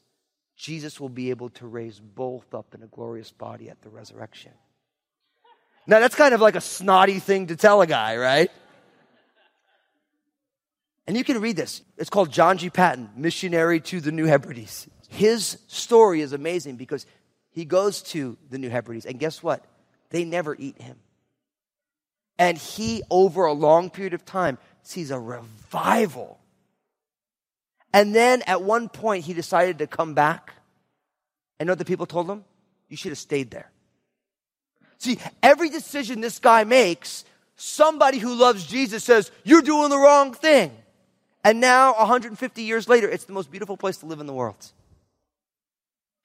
Jesus 0.56 1.00
will 1.00 1.08
be 1.08 1.30
able 1.30 1.48
to 1.48 1.66
raise 1.66 1.98
both 1.98 2.54
up 2.54 2.76
in 2.76 2.84
a 2.84 2.86
glorious 2.86 3.32
body 3.32 3.68
at 3.68 3.82
the 3.82 3.88
resurrection. 3.88 4.52
Now, 5.84 5.98
that's 5.98 6.14
kind 6.14 6.32
of 6.32 6.40
like 6.40 6.54
a 6.54 6.60
snotty 6.60 7.18
thing 7.18 7.48
to 7.48 7.56
tell 7.56 7.82
a 7.82 7.86
guy, 7.88 8.16
right? 8.16 8.52
And 11.08 11.16
you 11.16 11.24
can 11.24 11.40
read 11.40 11.56
this. 11.56 11.82
It's 11.98 12.08
called 12.08 12.30
John 12.30 12.56
G. 12.56 12.70
Paton, 12.70 13.10
Missionary 13.16 13.80
to 13.80 14.00
the 14.00 14.12
New 14.12 14.26
Hebrides. 14.26 14.86
His 15.08 15.58
story 15.66 16.20
is 16.20 16.32
amazing 16.32 16.76
because 16.76 17.04
he 17.50 17.64
goes 17.64 18.00
to 18.12 18.38
the 18.48 18.58
New 18.58 18.70
Hebrides, 18.70 19.06
and 19.06 19.18
guess 19.18 19.42
what? 19.42 19.64
They 20.14 20.24
never 20.24 20.54
eat 20.56 20.80
him. 20.80 20.96
And 22.38 22.56
he, 22.56 23.02
over 23.10 23.46
a 23.46 23.52
long 23.52 23.90
period 23.90 24.14
of 24.14 24.24
time, 24.24 24.58
sees 24.84 25.10
a 25.10 25.18
revival. 25.18 26.38
And 27.92 28.14
then 28.14 28.42
at 28.46 28.62
one 28.62 28.88
point, 28.88 29.24
he 29.24 29.32
decided 29.32 29.80
to 29.80 29.88
come 29.88 30.14
back. 30.14 30.54
And 31.58 31.68
the 31.68 31.84
people 31.84 32.06
told 32.06 32.30
him? 32.30 32.44
You 32.88 32.96
should 32.96 33.10
have 33.10 33.18
stayed 33.18 33.50
there. 33.50 33.72
See, 34.98 35.18
every 35.42 35.68
decision 35.68 36.20
this 36.20 36.38
guy 36.38 36.62
makes, 36.62 37.24
somebody 37.56 38.18
who 38.18 38.36
loves 38.36 38.64
Jesus 38.68 39.02
says, 39.02 39.32
You're 39.42 39.62
doing 39.62 39.90
the 39.90 39.98
wrong 39.98 40.32
thing. 40.32 40.70
And 41.42 41.58
now, 41.60 41.92
150 41.94 42.62
years 42.62 42.88
later, 42.88 43.08
it's 43.08 43.24
the 43.24 43.32
most 43.32 43.50
beautiful 43.50 43.76
place 43.76 43.96
to 43.96 44.06
live 44.06 44.20
in 44.20 44.26
the 44.26 44.32
world. 44.32 44.64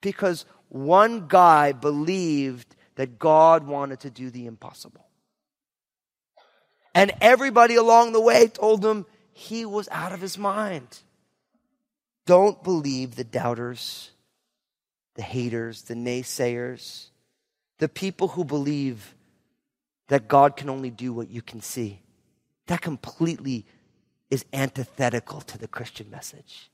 Because 0.00 0.44
one 0.68 1.26
guy 1.26 1.72
believed 1.72 2.76
that 3.00 3.18
God 3.18 3.66
wanted 3.66 4.00
to 4.00 4.10
do 4.10 4.28
the 4.28 4.44
impossible. 4.44 5.06
And 6.94 7.12
everybody 7.22 7.76
along 7.76 8.12
the 8.12 8.20
way 8.20 8.46
told 8.46 8.84
him 8.84 9.06
he 9.32 9.64
was 9.64 9.88
out 9.90 10.12
of 10.12 10.20
his 10.20 10.36
mind. 10.36 10.98
Don't 12.26 12.62
believe 12.62 13.16
the 13.16 13.24
doubters, 13.24 14.10
the 15.14 15.22
haters, 15.22 15.80
the 15.84 15.94
naysayers, 15.94 17.06
the 17.78 17.88
people 17.88 18.28
who 18.28 18.44
believe 18.44 19.14
that 20.08 20.28
God 20.28 20.54
can 20.54 20.68
only 20.68 20.90
do 20.90 21.14
what 21.14 21.30
you 21.30 21.40
can 21.40 21.62
see. 21.62 22.02
That 22.66 22.82
completely 22.82 23.64
is 24.28 24.44
antithetical 24.52 25.40
to 25.40 25.56
the 25.56 25.68
Christian 25.68 26.10
message. 26.10 26.70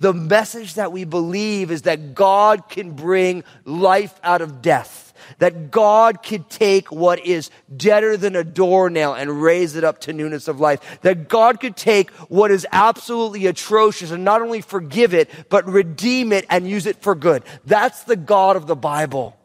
The 0.00 0.12
message 0.12 0.74
that 0.74 0.92
we 0.92 1.04
believe 1.04 1.70
is 1.70 1.82
that 1.82 2.14
God 2.14 2.68
can 2.68 2.92
bring 2.92 3.42
life 3.64 4.18
out 4.22 4.40
of 4.40 4.62
death. 4.62 5.12
That 5.38 5.70
God 5.70 6.22
can 6.22 6.44
take 6.44 6.90
what 6.92 7.24
is 7.24 7.50
deader 7.76 8.16
than 8.16 8.36
a 8.36 8.44
doornail 8.44 9.14
and 9.14 9.42
raise 9.42 9.74
it 9.76 9.84
up 9.84 10.00
to 10.02 10.12
newness 10.12 10.48
of 10.48 10.60
life. 10.60 11.00
That 11.02 11.28
God 11.28 11.60
could 11.60 11.76
take 11.76 12.10
what 12.30 12.50
is 12.50 12.66
absolutely 12.72 13.46
atrocious 13.46 14.10
and 14.10 14.24
not 14.24 14.40
only 14.40 14.60
forgive 14.60 15.14
it, 15.14 15.28
but 15.48 15.66
redeem 15.66 16.32
it 16.32 16.46
and 16.48 16.68
use 16.68 16.86
it 16.86 17.02
for 17.02 17.14
good. 17.14 17.42
That's 17.66 18.04
the 18.04 18.16
God 18.16 18.56
of 18.56 18.66
the 18.66 18.76
Bible. 18.76 19.36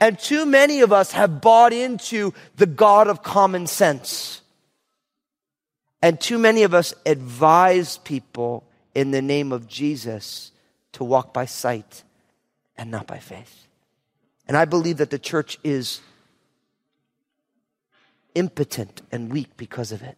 And 0.00 0.18
too 0.18 0.44
many 0.44 0.80
of 0.80 0.92
us 0.92 1.12
have 1.12 1.40
bought 1.40 1.72
into 1.72 2.34
the 2.56 2.66
God 2.66 3.06
of 3.06 3.22
common 3.22 3.66
sense. 3.66 4.40
And 6.02 6.20
too 6.20 6.38
many 6.38 6.64
of 6.64 6.74
us 6.74 6.94
advise 7.06 7.98
people 7.98 8.64
in 8.94 9.10
the 9.10 9.22
name 9.22 9.52
of 9.52 9.66
Jesus 9.66 10.52
to 10.92 11.04
walk 11.04 11.32
by 11.32 11.44
sight 11.44 12.02
and 12.76 12.90
not 12.90 13.06
by 13.06 13.18
faith. 13.18 13.66
And 14.48 14.56
I 14.56 14.64
believe 14.64 14.96
that 14.96 15.10
the 15.10 15.18
church 15.18 15.58
is 15.62 16.00
impotent 18.34 19.02
and 19.12 19.32
weak 19.32 19.56
because 19.56 19.92
of 19.92 20.02
it. 20.02 20.16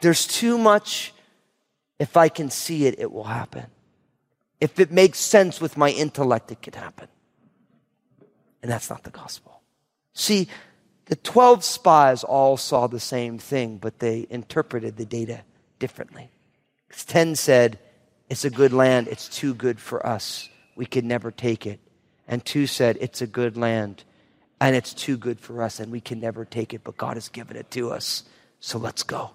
There's 0.00 0.26
too 0.26 0.58
much, 0.58 1.12
if 1.98 2.16
I 2.16 2.28
can 2.28 2.50
see 2.50 2.86
it, 2.86 2.96
it 2.98 3.10
will 3.10 3.24
happen. 3.24 3.66
If 4.60 4.78
it 4.78 4.92
makes 4.92 5.18
sense 5.18 5.60
with 5.60 5.76
my 5.76 5.90
intellect, 5.90 6.52
it 6.52 6.62
can 6.62 6.74
happen. 6.74 7.08
And 8.62 8.70
that's 8.70 8.90
not 8.90 9.02
the 9.02 9.10
gospel. 9.10 9.60
See, 10.14 10.48
the 11.06 11.16
12 11.16 11.64
spies 11.64 12.22
all 12.22 12.56
saw 12.56 12.86
the 12.86 13.00
same 13.00 13.38
thing, 13.38 13.78
but 13.78 13.98
they 13.98 14.26
interpreted 14.30 14.96
the 14.96 15.04
data 15.04 15.40
differently. 15.78 16.30
10 16.92 17.36
said, 17.36 17.78
It's 18.28 18.44
a 18.44 18.50
good 18.50 18.72
land, 18.72 19.08
it's 19.08 19.28
too 19.28 19.54
good 19.54 19.80
for 19.80 20.04
us. 20.06 20.48
We 20.76 20.86
could 20.86 21.04
never 21.04 21.30
take 21.30 21.66
it. 21.66 21.80
And 22.28 22.44
2 22.44 22.66
said, 22.66 22.98
It's 23.00 23.22
a 23.22 23.26
good 23.26 23.56
land, 23.56 24.04
and 24.60 24.76
it's 24.76 24.94
too 24.94 25.16
good 25.16 25.40
for 25.40 25.62
us, 25.62 25.80
and 25.80 25.90
we 25.90 26.00
can 26.00 26.20
never 26.20 26.44
take 26.44 26.72
it, 26.72 26.82
but 26.84 26.96
God 26.96 27.16
has 27.16 27.28
given 27.28 27.56
it 27.56 27.70
to 27.72 27.90
us. 27.90 28.24
So 28.60 28.78
let's 28.78 29.02
go. 29.02 29.32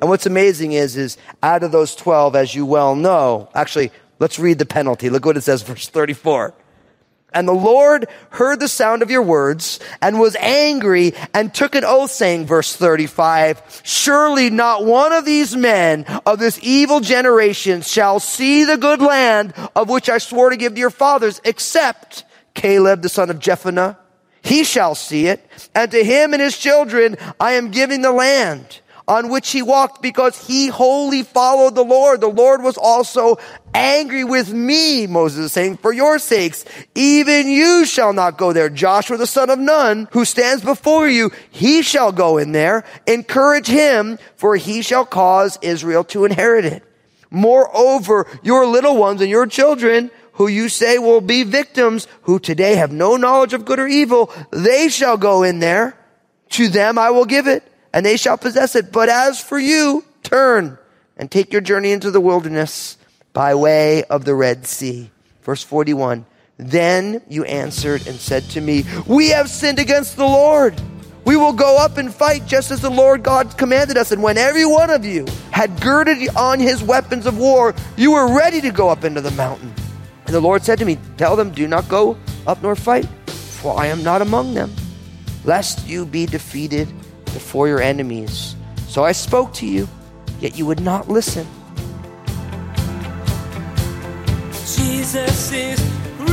And 0.00 0.08
what's 0.08 0.26
amazing 0.26 0.72
is, 0.72 0.96
is 0.96 1.16
out 1.42 1.62
of 1.62 1.72
those 1.72 1.94
12, 1.94 2.34
as 2.36 2.54
you 2.54 2.66
well 2.66 2.96
know, 2.96 3.48
actually, 3.54 3.92
let's 4.18 4.38
read 4.38 4.58
the 4.58 4.66
penalty. 4.66 5.10
Look 5.10 5.24
what 5.24 5.36
it 5.36 5.42
says, 5.42 5.62
verse 5.62 5.88
34. 5.88 6.54
And 7.34 7.48
the 7.48 7.52
Lord 7.52 8.06
heard 8.30 8.60
the 8.60 8.68
sound 8.68 9.02
of 9.02 9.10
your 9.10 9.22
words 9.22 9.80
and 10.00 10.20
was 10.20 10.36
angry 10.36 11.14
and 11.32 11.52
took 11.52 11.74
an 11.74 11.84
oath 11.84 12.10
saying, 12.10 12.46
verse 12.46 12.76
35, 12.76 13.82
surely 13.84 14.50
not 14.50 14.84
one 14.84 15.12
of 15.12 15.24
these 15.24 15.56
men 15.56 16.04
of 16.26 16.38
this 16.38 16.58
evil 16.62 17.00
generation 17.00 17.82
shall 17.82 18.20
see 18.20 18.64
the 18.64 18.76
good 18.76 19.00
land 19.00 19.54
of 19.74 19.88
which 19.88 20.08
I 20.08 20.18
swore 20.18 20.50
to 20.50 20.56
give 20.56 20.74
to 20.74 20.80
your 20.80 20.90
fathers, 20.90 21.40
except 21.44 22.24
Caleb, 22.54 23.02
the 23.02 23.08
son 23.08 23.30
of 23.30 23.38
Jephunneh. 23.38 23.96
He 24.42 24.64
shall 24.64 24.94
see 24.94 25.26
it, 25.28 25.48
and 25.74 25.90
to 25.92 26.02
him 26.04 26.32
and 26.32 26.42
his 26.42 26.58
children 26.58 27.16
I 27.38 27.52
am 27.52 27.70
giving 27.70 28.02
the 28.02 28.12
land 28.12 28.80
on 29.08 29.28
which 29.28 29.50
he 29.50 29.62
walked 29.62 30.02
because 30.02 30.46
he 30.46 30.68
wholly 30.68 31.22
followed 31.22 31.74
the 31.74 31.84
Lord. 31.84 32.20
The 32.20 32.28
Lord 32.28 32.62
was 32.62 32.76
also 32.76 33.38
angry 33.74 34.24
with 34.24 34.52
me, 34.52 35.06
Moses 35.06 35.46
is 35.46 35.52
saying, 35.52 35.78
for 35.78 35.92
your 35.92 36.18
sakes. 36.18 36.64
Even 36.94 37.48
you 37.48 37.84
shall 37.84 38.12
not 38.12 38.38
go 38.38 38.52
there. 38.52 38.68
Joshua 38.68 39.16
the 39.16 39.26
son 39.26 39.50
of 39.50 39.58
Nun, 39.58 40.08
who 40.12 40.24
stands 40.24 40.64
before 40.64 41.08
you, 41.08 41.30
he 41.50 41.82
shall 41.82 42.12
go 42.12 42.38
in 42.38 42.52
there. 42.52 42.84
Encourage 43.06 43.66
him, 43.66 44.18
for 44.36 44.56
he 44.56 44.82
shall 44.82 45.04
cause 45.04 45.58
Israel 45.62 46.04
to 46.04 46.24
inherit 46.24 46.64
it. 46.64 46.82
Moreover, 47.30 48.26
your 48.42 48.66
little 48.66 48.96
ones 48.96 49.20
and 49.20 49.30
your 49.30 49.46
children, 49.46 50.10
who 50.34 50.48
you 50.48 50.68
say 50.68 50.98
will 50.98 51.20
be 51.20 51.44
victims, 51.44 52.06
who 52.22 52.38
today 52.38 52.76
have 52.76 52.92
no 52.92 53.16
knowledge 53.16 53.54
of 53.54 53.64
good 53.64 53.78
or 53.78 53.88
evil, 53.88 54.30
they 54.50 54.88
shall 54.88 55.16
go 55.16 55.42
in 55.42 55.58
there. 55.58 55.98
To 56.50 56.68
them 56.68 56.98
I 56.98 57.10
will 57.10 57.24
give 57.24 57.46
it 57.46 57.71
and 57.92 58.04
they 58.04 58.16
shall 58.16 58.38
possess 58.38 58.74
it. 58.74 58.92
But 58.92 59.08
as 59.08 59.40
for 59.40 59.58
you, 59.58 60.04
turn 60.22 60.78
and 61.16 61.30
take 61.30 61.52
your 61.52 61.60
journey 61.60 61.92
into 61.92 62.10
the 62.10 62.20
wilderness 62.20 62.96
by 63.32 63.54
way 63.54 64.04
of 64.04 64.24
the 64.24 64.34
Red 64.34 64.66
Sea. 64.66 65.10
Verse 65.42 65.62
41. 65.62 66.24
Then 66.58 67.22
you 67.28 67.44
answered 67.44 68.06
and 68.06 68.16
said 68.16 68.44
to 68.50 68.60
me, 68.60 68.84
We 69.06 69.30
have 69.30 69.48
sinned 69.48 69.78
against 69.78 70.16
the 70.16 70.24
Lord. 70.24 70.80
We 71.24 71.36
will 71.36 71.52
go 71.52 71.78
up 71.78 71.98
and 71.98 72.12
fight 72.12 72.46
just 72.46 72.70
as 72.70 72.80
the 72.80 72.90
Lord 72.90 73.22
God 73.22 73.56
commanded 73.56 73.96
us. 73.96 74.10
And 74.10 74.22
when 74.22 74.36
every 74.36 74.66
one 74.66 74.90
of 74.90 75.04
you 75.04 75.26
had 75.52 75.80
girded 75.80 76.28
on 76.36 76.58
his 76.58 76.82
weapons 76.82 77.26
of 77.26 77.38
war, 77.38 77.74
you 77.96 78.12
were 78.12 78.36
ready 78.36 78.60
to 78.60 78.70
go 78.70 78.88
up 78.88 79.04
into 79.04 79.20
the 79.20 79.30
mountain. 79.32 79.72
And 80.26 80.34
the 80.34 80.40
Lord 80.40 80.64
said 80.64 80.78
to 80.78 80.84
me, 80.84 80.98
Tell 81.16 81.36
them, 81.36 81.50
do 81.50 81.66
not 81.68 81.88
go 81.88 82.16
up 82.46 82.62
nor 82.62 82.74
fight, 82.74 83.06
for 83.26 83.78
I 83.78 83.86
am 83.86 84.02
not 84.02 84.22
among 84.22 84.54
them, 84.54 84.74
lest 85.44 85.86
you 85.86 86.06
be 86.06 86.26
defeated 86.26 86.88
before 87.32 87.68
your 87.68 87.80
enemies. 87.80 88.56
So 88.88 89.04
I 89.04 89.12
spoke 89.12 89.52
to 89.54 89.66
you, 89.66 89.88
yet 90.40 90.56
you 90.56 90.66
would 90.66 90.80
not 90.80 91.08
listen. 91.08 91.46
Jesus 94.52 95.52
is 95.52 95.80
real. 96.18 96.28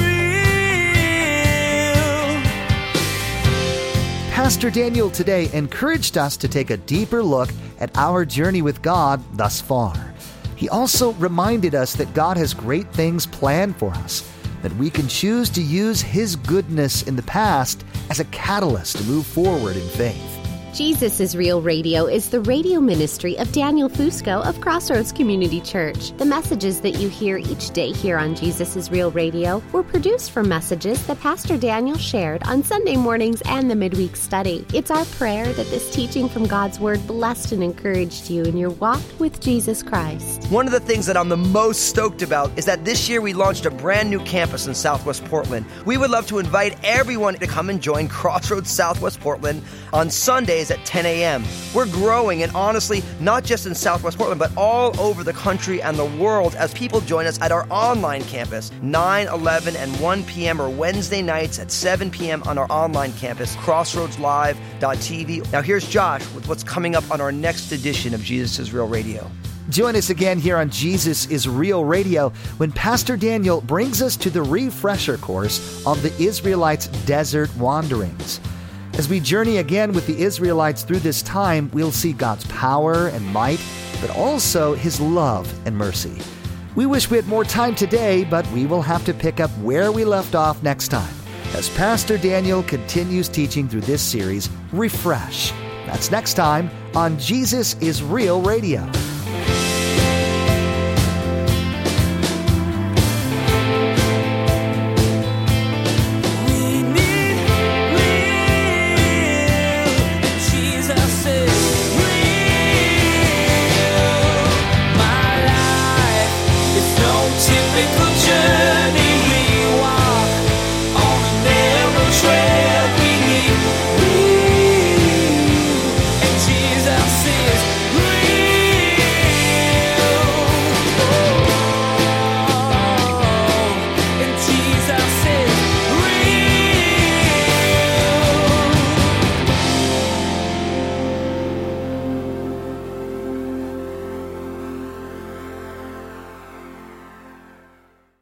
Pastor 4.31 4.69
Daniel 4.69 5.09
today 5.09 5.49
encouraged 5.53 6.17
us 6.17 6.37
to 6.37 6.47
take 6.47 6.69
a 6.69 6.77
deeper 6.77 7.21
look 7.23 7.49
at 7.79 7.95
our 7.97 8.25
journey 8.25 8.61
with 8.61 8.81
God 8.81 9.21
thus 9.35 9.61
far. 9.61 10.13
He 10.55 10.67
also 10.67 11.13
reminded 11.13 11.73
us 11.73 11.93
that 11.93 12.13
God 12.13 12.35
has 12.35 12.53
great 12.53 12.91
things 12.91 13.25
planned 13.25 13.77
for 13.77 13.91
us, 13.91 14.29
that 14.61 14.75
we 14.75 14.89
can 14.89 15.07
choose 15.07 15.49
to 15.51 15.61
use 15.61 16.01
His 16.01 16.35
goodness 16.35 17.03
in 17.03 17.15
the 17.15 17.23
past 17.23 17.85
as 18.09 18.19
a 18.19 18.25
catalyst 18.25 18.97
to 18.97 19.03
move 19.05 19.25
forward 19.25 19.77
in 19.77 19.87
faith. 19.87 20.28
Jesus 20.73 21.19
is 21.19 21.35
Real 21.35 21.63
Radio 21.63 22.05
is 22.05 22.29
the 22.29 22.41
radio 22.41 22.79
ministry 22.79 23.35
of 23.39 23.51
Daniel 23.51 23.89
Fusco 23.89 24.45
of 24.45 24.61
Crossroads 24.61 25.11
Community 25.11 25.59
Church. 25.61 26.11
The 26.17 26.25
messages 26.25 26.79
that 26.81 26.91
you 26.91 27.09
hear 27.09 27.37
each 27.37 27.71
day 27.71 27.91
here 27.91 28.19
on 28.19 28.35
Jesus 28.35 28.75
is 28.75 28.91
Real 28.91 29.09
Radio 29.11 29.63
were 29.71 29.81
produced 29.81 30.29
from 30.29 30.47
messages 30.47 31.05
that 31.07 31.19
Pastor 31.21 31.57
Daniel 31.57 31.97
shared 31.97 32.43
on 32.43 32.63
Sunday 32.63 32.95
mornings 32.95 33.41
and 33.45 33.69
the 33.69 33.75
midweek 33.75 34.15
study. 34.15 34.63
It's 34.71 34.91
our 34.91 35.05
prayer 35.05 35.51
that 35.53 35.69
this 35.71 35.91
teaching 35.91 36.29
from 36.29 36.45
God's 36.45 36.79
Word 36.79 37.05
blessed 37.07 37.51
and 37.51 37.63
encouraged 37.63 38.29
you 38.29 38.43
in 38.43 38.55
your 38.55 38.69
walk 38.69 39.01
with 39.17 39.41
Jesus 39.41 39.81
Christ. 39.81 40.45
One 40.51 40.67
of 40.67 40.71
the 40.71 40.79
things 40.79 41.07
that 41.07 41.17
I'm 41.17 41.29
the 41.29 41.37
most 41.37 41.89
stoked 41.89 42.21
about 42.21 42.55
is 42.59 42.65
that 42.65 42.85
this 42.85 43.09
year 43.09 43.21
we 43.21 43.33
launched 43.33 43.65
a 43.65 43.71
brand 43.71 44.11
new 44.11 44.19
campus 44.19 44.67
in 44.67 44.75
Southwest 44.75 45.25
Portland. 45.25 45.65
We 45.85 45.97
would 45.97 46.11
love 46.11 46.27
to 46.27 46.37
invite 46.37 46.77
everyone 46.83 47.33
to 47.35 47.47
come 47.47 47.71
and 47.71 47.81
join 47.81 48.07
Crossroads 48.07 48.69
Southwest 48.69 49.19
Portland 49.19 49.63
on 49.91 50.11
Sundays 50.59 50.71
at 50.71 50.85
10 50.85 51.05
a.m. 51.05 51.43
We're 51.73 51.87
growing, 51.87 52.43
and 52.43 52.51
honestly, 52.53 53.03
not 53.19 53.43
just 53.43 53.65
in 53.65 53.73
Southwest 53.75 54.17
Portland, 54.17 54.39
but 54.39 54.51
all 54.57 54.97
over 54.99 55.23
the 55.23 55.33
country 55.33 55.81
and 55.81 55.97
the 55.97 56.05
world 56.05 56.55
as 56.55 56.73
people 56.73 57.01
join 57.01 57.25
us 57.25 57.39
at 57.41 57.51
our 57.51 57.67
online 57.69 58.23
campus. 58.23 58.71
9, 58.81 59.27
11, 59.27 59.75
and 59.75 59.99
1 59.99 60.23
p.m. 60.23 60.61
or 60.61 60.69
Wednesday 60.69 61.21
nights 61.21 61.59
at 61.59 61.71
7 61.71 62.09
p.m. 62.11 62.41
on 62.43 62.57
our 62.57 62.67
online 62.69 63.13
campus, 63.13 63.55
crossroadslive.tv. 63.57 65.51
Now, 65.51 65.61
here's 65.61 65.87
Josh 65.87 66.21
with 66.33 66.47
what's 66.47 66.63
coming 66.63 66.95
up 66.95 67.09
on 67.11 67.21
our 67.21 67.31
next 67.31 67.71
edition 67.71 68.13
of 68.13 68.21
Jesus 68.21 68.59
is 68.59 68.73
Real 68.73 68.87
Radio. 68.87 69.29
Join 69.69 69.95
us 69.95 70.09
again 70.09 70.39
here 70.39 70.57
on 70.57 70.71
Jesus 70.71 71.27
is 71.27 71.47
Real 71.47 71.85
Radio 71.85 72.29
when 72.57 72.71
Pastor 72.71 73.15
Daniel 73.15 73.61
brings 73.61 74.01
us 74.01 74.17
to 74.17 74.31
the 74.31 74.41
refresher 74.41 75.17
course 75.17 75.85
on 75.85 76.01
the 76.01 76.11
Israelites' 76.19 76.87
desert 77.05 77.55
wanderings. 77.55 78.39
As 78.99 79.07
we 79.07 79.21
journey 79.21 79.59
again 79.59 79.93
with 79.93 80.05
the 80.07 80.21
Israelites 80.21 80.83
through 80.83 80.99
this 80.99 81.21
time, 81.21 81.71
we'll 81.71 81.89
see 81.89 82.11
God's 82.11 82.43
power 82.47 83.07
and 83.07 83.25
might, 83.27 83.61
but 84.01 84.09
also 84.09 84.75
His 84.75 84.99
love 84.99 85.49
and 85.65 85.73
mercy. 85.73 86.17
We 86.75 86.85
wish 86.85 87.09
we 87.09 87.15
had 87.15 87.25
more 87.25 87.45
time 87.45 87.75
today, 87.75 88.25
but 88.25 88.45
we 88.51 88.65
will 88.65 88.81
have 88.81 89.05
to 89.05 89.13
pick 89.13 89.39
up 89.39 89.51
where 89.59 89.93
we 89.93 90.03
left 90.03 90.35
off 90.35 90.61
next 90.63 90.89
time 90.89 91.15
as 91.53 91.69
Pastor 91.77 92.17
Daniel 92.17 92.61
continues 92.61 93.29
teaching 93.29 93.69
through 93.69 93.87
this 93.87 94.01
series, 94.01 94.49
Refresh. 94.73 95.53
That's 95.85 96.11
next 96.11 96.33
time 96.33 96.69
on 96.93 97.17
Jesus 97.17 97.75
is 97.75 98.03
Real 98.03 98.41
Radio. 98.41 98.81